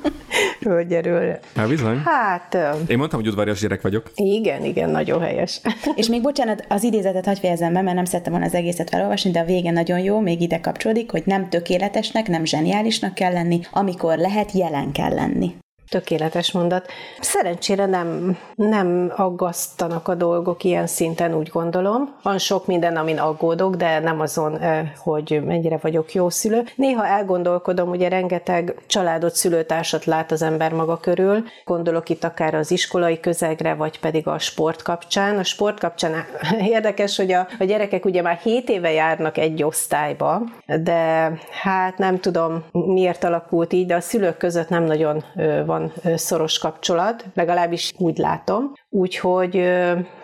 [0.60, 1.40] hölgy előre.
[1.56, 2.02] Hát bizony.
[2.04, 2.58] Hát...
[2.86, 4.10] Én mondtam, hogy udvarias gyerek vagyok.
[4.14, 5.60] Igen, igen, nagyon helyes.
[6.00, 9.30] És még bocsánat, az idézetet hagyj fejezem be, mert nem szerettem volna az egészet felolvasni,
[9.30, 13.60] de a vége nagyon jó, még ide kapcsolódik, hogy nem tökéletesnek, nem zseniálisnak kell lenni,
[13.70, 15.54] amikor lehet, jelen kell lenni.
[15.94, 16.86] Tökéletes mondat.
[17.20, 22.14] Szerencsére nem, nem aggasztanak a dolgok ilyen szinten, úgy gondolom.
[22.22, 24.58] Van sok minden, amin aggódok, de nem azon,
[24.98, 26.64] hogy mennyire vagyok jó szülő.
[26.76, 31.44] Néha elgondolkodom, ugye rengeteg családot, szülőtársat lát az ember maga körül.
[31.64, 35.38] Gondolok itt akár az iskolai közegre, vagy pedig a sport kapcsán.
[35.38, 36.24] A sport kapcsán
[36.74, 40.42] érdekes, hogy a, a gyerekek ugye már 7 éve járnak egy osztályba,
[40.82, 41.32] de
[41.62, 45.24] hát nem tudom miért alakult így, de a szülők között nem nagyon
[45.66, 45.83] van
[46.16, 48.72] szoros kapcsolat, legalábbis úgy látom.
[48.96, 49.56] Úgyhogy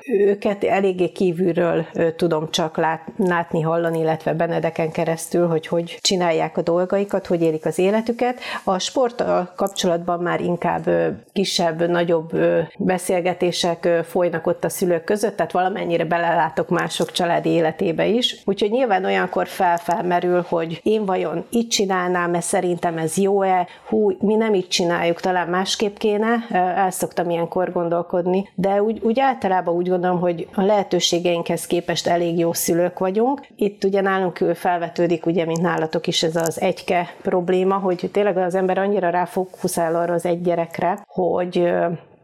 [0.06, 6.62] őket eléggé kívülről tudom csak lát, látni, hallani, illetve Benedeken keresztül, hogy hogy csinálják a
[6.62, 8.40] dolgaikat, hogy élik az életüket.
[8.64, 10.90] A sporttal kapcsolatban már inkább
[11.32, 12.30] kisebb, nagyobb
[12.78, 18.36] beszélgetések folynak ott a szülők között, tehát valamennyire belelátok mások családi életébe is.
[18.44, 24.34] Úgyhogy nyilván olyankor felfelmerül, hogy én vajon így csinálnám, mert szerintem ez jó-e, hú, mi
[24.34, 29.88] nem így csináljuk, talán másképp kéne, el szoktam ilyenkor gondolkodni, de úgy, úgy általában úgy
[29.88, 33.46] gondolom, hogy a lehetőségeinkhez képest elég jó szülők vagyunk.
[33.56, 38.54] Itt ugye nálunk felvetődik, ugye, mint nálatok is ez az egyke probléma, hogy tényleg az
[38.54, 41.72] ember annyira ráfókuszál arra az egy gyerekre, hogy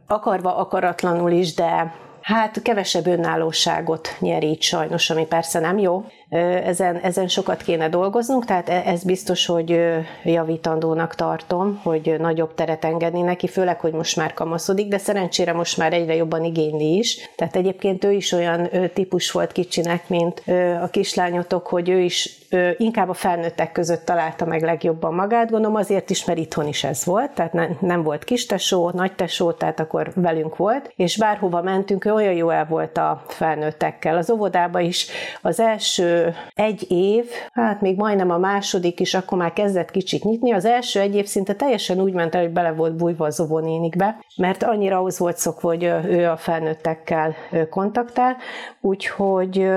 [0.06, 6.96] akarva, akaratlanul is, de hát kevesebb önállóságot nyer így sajnos, ami persze nem jó, ezen,
[6.96, 9.80] ezen sokat kéne dolgoznunk, tehát e, ez biztos, hogy
[10.24, 15.76] javítandónak tartom, hogy nagyobb teret engedni neki, főleg, hogy most már kamaszodik, de szerencsére most
[15.76, 17.30] már egyre jobban igényli is.
[17.36, 20.42] Tehát egyébként ő is olyan típus volt kicsinek, mint
[20.82, 22.45] a kislányotok, hogy ő is
[22.76, 27.04] inkább a felnőttek között találta meg legjobban magát, gondolom azért is, mert itthon is ez
[27.04, 32.12] volt, tehát ne, nem volt kistesó, nagytesó, tehát akkor velünk volt, és bárhova mentünk, ő
[32.12, 34.16] olyan jó el volt a felnőttekkel.
[34.16, 35.08] Az óvodába is
[35.42, 40.52] az első egy év, hát még majdnem a második is, akkor már kezdett kicsit nyitni,
[40.52, 44.18] az első egy év szinte teljesen úgy ment el, hogy bele volt bújva az óvónénikbe,
[44.36, 47.34] mert annyira ahhoz volt szokva, hogy ő a felnőttekkel
[47.70, 48.36] kontaktál,
[48.80, 49.68] úgyhogy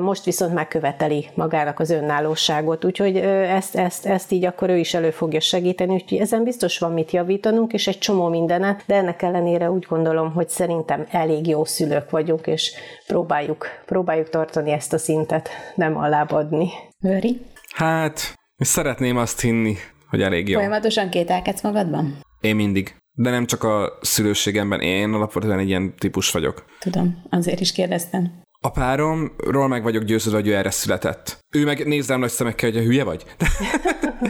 [0.00, 5.10] most viszont megköveteli magának az önállóságot, úgyhogy ezt, ezt, ezt így akkor ő is elő
[5.10, 9.70] fogja segíteni, úgyhogy ezen biztos van mit javítanunk, és egy csomó mindenet, de ennek ellenére
[9.70, 12.72] úgy gondolom, hogy szerintem elég jó szülők vagyunk, és
[13.06, 16.68] próbáljuk, próbáljuk tartani ezt a szintet, nem alábbadni.
[17.02, 17.40] Őri?
[17.74, 19.74] Hát, szeretném azt hinni,
[20.10, 20.58] hogy elég jó.
[20.58, 22.18] Folyamatosan kételkedsz magadban?
[22.40, 22.96] Én mindig.
[23.12, 26.64] De nem csak a szülőségemben, én alapvetően egy ilyen típus vagyok.
[26.78, 28.44] Tudom, azért is kérdeztem.
[28.60, 31.45] A páromról meg vagyok győződve, hogy ő erre született.
[31.50, 33.24] Ő meg néz rám nagy szemekkel, hogy a hülye vagy.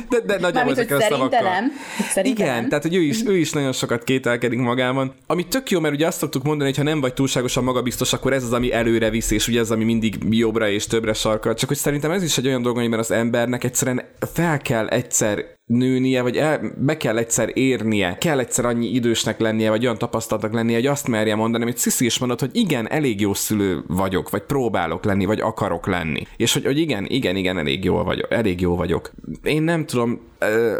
[0.09, 1.43] De, de, de nagyjából ezekkel a szavakkal.
[1.43, 1.73] Nem.
[2.09, 5.14] Szerintem Igen, tehát hogy ő is, ő is nagyon sokat kételkedik magában.
[5.27, 8.33] Ami tök jó, mert ugye azt szoktuk mondani, hogy ha nem vagy túlságosan magabiztos, akkor
[8.33, 11.55] ez az, ami előre visz, és ugye ez, ami mindig jobbra és többre sarkal.
[11.55, 15.55] Csak hogy szerintem ez is egy olyan dolog, amiben az embernek egyszerűen fel kell egyszer
[15.67, 20.53] nőnie, vagy el, be kell egyszer érnie, kell egyszer annyi idősnek lennie, vagy olyan tapasztalatnak
[20.53, 24.31] lennie, hogy azt merje mondani, amit Sziszi is mondott, hogy igen, elég jó szülő vagyok,
[24.31, 26.27] vagy próbálok lenni, vagy akarok lenni.
[26.37, 29.11] És hogy, hogy igen, igen, igen, elég jó vagyok, elég jó vagyok.
[29.43, 30.21] Én nem tudom,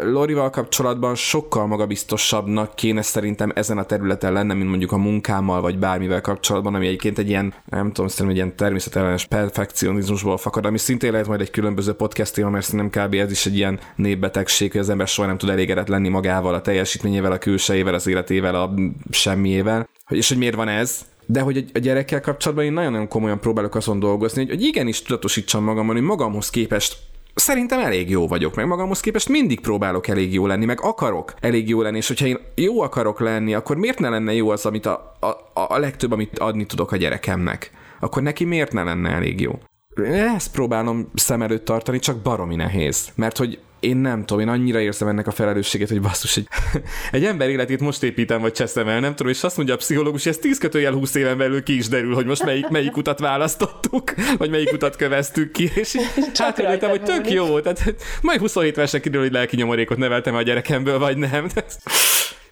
[0.03, 5.79] Lorival kapcsolatban sokkal magabiztosabbnak kéne szerintem ezen a területen lenne, mint mondjuk a munkámmal, vagy
[5.79, 10.77] bármivel kapcsolatban, ami egyébként egy ilyen, nem tudom, szerintem egy ilyen természetellenes perfekcionizmusból fakad, ami
[10.77, 13.13] szintén lehet majd egy különböző podcast téma, mert szerintem kb.
[13.13, 16.61] ez is egy ilyen népbetegség, hogy az ember soha nem tud elégedett lenni magával, a
[16.61, 18.73] teljesítményével, a külsejével, az életével, a
[19.09, 19.89] semmiével.
[20.09, 21.05] És hogy miért van ez?
[21.29, 25.95] De hogy a gyerekkel kapcsolatban én nagyon-nagyon komolyan próbálok azon dolgozni, hogy, igenis tudatosítsam magamon,
[25.95, 26.97] hogy magamhoz képest
[27.35, 31.69] szerintem elég jó vagyok, meg magamhoz képest mindig próbálok elég jó lenni, meg akarok elég
[31.69, 34.85] jó lenni, és hogyha én jó akarok lenni, akkor miért ne lenne jó az, amit
[34.85, 37.71] a, a, a legtöbb, amit adni tudok a gyerekemnek?
[37.99, 39.59] Akkor neki miért ne lenne elég jó?
[40.05, 43.09] Ezt próbálom szem előtt tartani, csak baromi nehéz.
[43.15, 46.47] Mert hogy én nem tudom, én annyira érzem ennek a felelősséget, hogy basszus, egy,
[47.11, 50.23] egy ember életét most építem, vagy cseszem el, nem tudom, és azt mondja a pszichológus,
[50.23, 53.19] hogy ez 10 kötőjel 20 éven belül ki is derül, hogy most melyik, melyik utat
[53.19, 55.95] választottuk, vagy melyik utat köveztük ki, és
[56.33, 60.99] hátrajöttem, hogy tök jó, tehát majd 27 évesen kiderül, hogy lelki nyomorékot neveltem a gyerekemből,
[60.99, 61.47] vagy nem.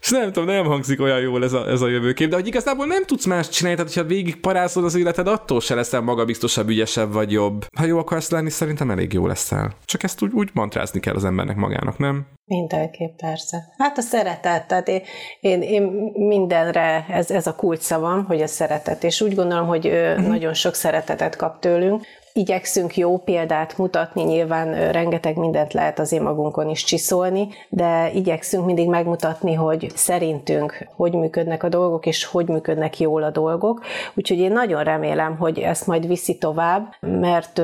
[0.05, 2.85] És nem tudom, nem hangzik olyan jól ez a, ez a jövőkép, de hogy igazából
[2.85, 7.13] nem tudsz más csinálni, tehát hogyha végig parázod az életed, attól se leszel magabiztosabb, ügyesebb
[7.13, 7.65] vagy jobb.
[7.77, 9.73] Ha jó akarsz lenni, szerintem elég jó leszel.
[9.85, 12.25] Csak ezt úgy, úgy mantrázni kell az embernek magának, nem?
[12.45, 13.63] Mindenképp persze.
[13.77, 15.01] Hát a szeretet, tehát én,
[15.39, 15.83] én, én
[16.13, 20.27] mindenre, ez, ez a kulcs szavam, hogy a szeretet, és úgy gondolom, hogy uh-huh.
[20.27, 22.05] nagyon sok szeretetet kap tőlünk,
[22.37, 28.89] igyekszünk jó példát mutatni, nyilván rengeteg mindent lehet azért magunkon is csiszolni, de igyekszünk mindig
[28.89, 33.81] megmutatni, hogy szerintünk hogy működnek a dolgok, és hogy működnek jól a dolgok.
[34.13, 37.61] Úgyhogy én nagyon remélem, hogy ezt majd viszi tovább, mert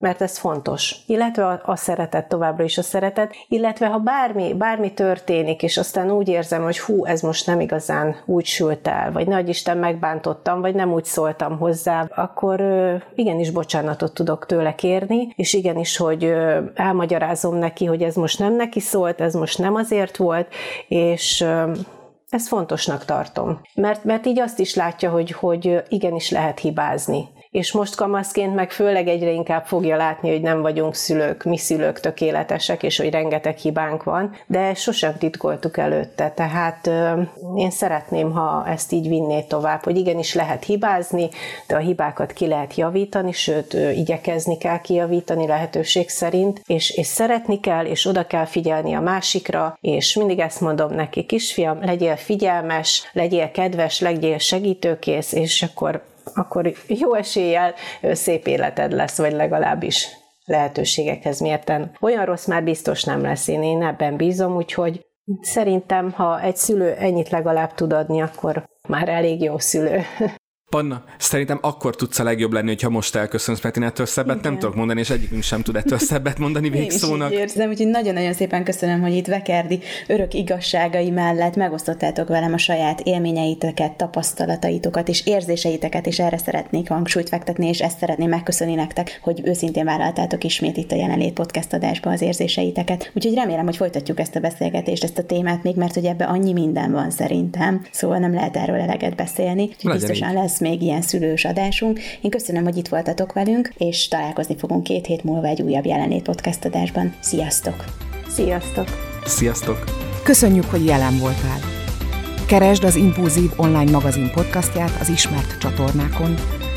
[0.00, 0.96] mert ez fontos.
[1.06, 6.10] Illetve a, a szeretet továbbra is a szeretet, illetve ha bármi, bármi történik, és aztán
[6.10, 10.60] úgy érzem, hogy hú, ez most nem igazán úgy sült el, vagy nagy Isten megbántottam,
[10.60, 12.62] vagy nem úgy szóltam hozzá, akkor
[13.14, 16.34] igenis bocsánatot tudok tőle kérni, és igenis, hogy
[16.74, 20.48] elmagyarázom neki, hogy ez most nem neki szólt, ez most nem azért volt,
[20.88, 21.44] és
[22.28, 23.60] ezt fontosnak tartom.
[23.74, 28.70] Mert, mert így azt is látja, hogy, hogy igenis lehet hibázni és most kamaszként meg
[28.70, 33.56] főleg egyre inkább fogja látni, hogy nem vagyunk szülők, mi szülők tökéletesek, és hogy rengeteg
[33.56, 36.90] hibánk van, de sosem titkoltuk előtte, tehát
[37.56, 41.28] én szeretném, ha ezt így vinné tovább, hogy igenis lehet hibázni,
[41.66, 47.60] de a hibákat ki lehet javítani, sőt, igyekezni kell kijavítani lehetőség szerint, és, és szeretni
[47.60, 53.10] kell, és oda kell figyelni a másikra, és mindig ezt mondom neki, kisfiam, legyél figyelmes,
[53.12, 60.08] legyél kedves, legyél segítőkész, és akkor akkor jó eséllyel szép életed lesz, vagy legalábbis
[60.44, 61.90] lehetőségekhez mérten.
[62.00, 65.06] Olyan rossz már biztos nem lesz, én, én ebben bízom, úgyhogy
[65.40, 70.00] szerintem, ha egy szülő ennyit legalább tud adni, akkor már elég jó szülő.
[70.76, 74.50] Panna, szerintem akkor tudsz a legjobb lenni, hogyha most elköszönsz, mert én ettől szebbet Igen.
[74.50, 77.30] nem tudok mondani, és egyikünk sem tud ettől szebbet mondani végszónak.
[77.30, 82.52] Én is érzem, úgyhogy nagyon-nagyon szépen köszönöm, hogy itt Vekerdi örök igazságai mellett megosztottátok velem
[82.52, 88.74] a saját élményeiteket, tapasztalataitokat és érzéseiteket, és erre szeretnék hangsúlyt fektetni, és ezt szeretném megköszönni
[88.74, 93.10] nektek, hogy őszintén vállaltátok ismét itt a jelenlét podcast adásba az érzéseiteket.
[93.14, 96.52] Úgyhogy remélem, hogy folytatjuk ezt a beszélgetést, ezt a témát még, mert hogy ebbe annyi
[96.52, 99.62] minden van szerintem, szóval nem lehet erről eleget beszélni.
[99.62, 102.00] Úgyhogy biztosan lesz még ilyen szülős adásunk.
[102.20, 106.22] Én köszönöm, hogy itt voltatok velünk, és találkozni fogunk két hét múlva egy újabb jelenlét
[106.22, 107.14] podcast adásban.
[107.20, 107.84] Sziasztok!
[108.28, 108.86] Sziasztok!
[109.24, 109.84] Sziasztok!
[110.22, 111.58] Köszönjük, hogy jelen voltál!
[112.46, 116.34] Keresd az Impulzív online magazin podcastját az ismert csatornákon,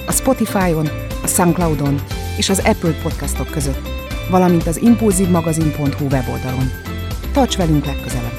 [0.07, 0.88] a Spotify-on,
[1.23, 2.01] a Soundcloud-on
[2.38, 3.88] és az Apple podcastok között,
[4.29, 6.71] valamint az impulzívmagazin.hu weboldalon.
[7.34, 8.34] Tarts velünk legközelebb!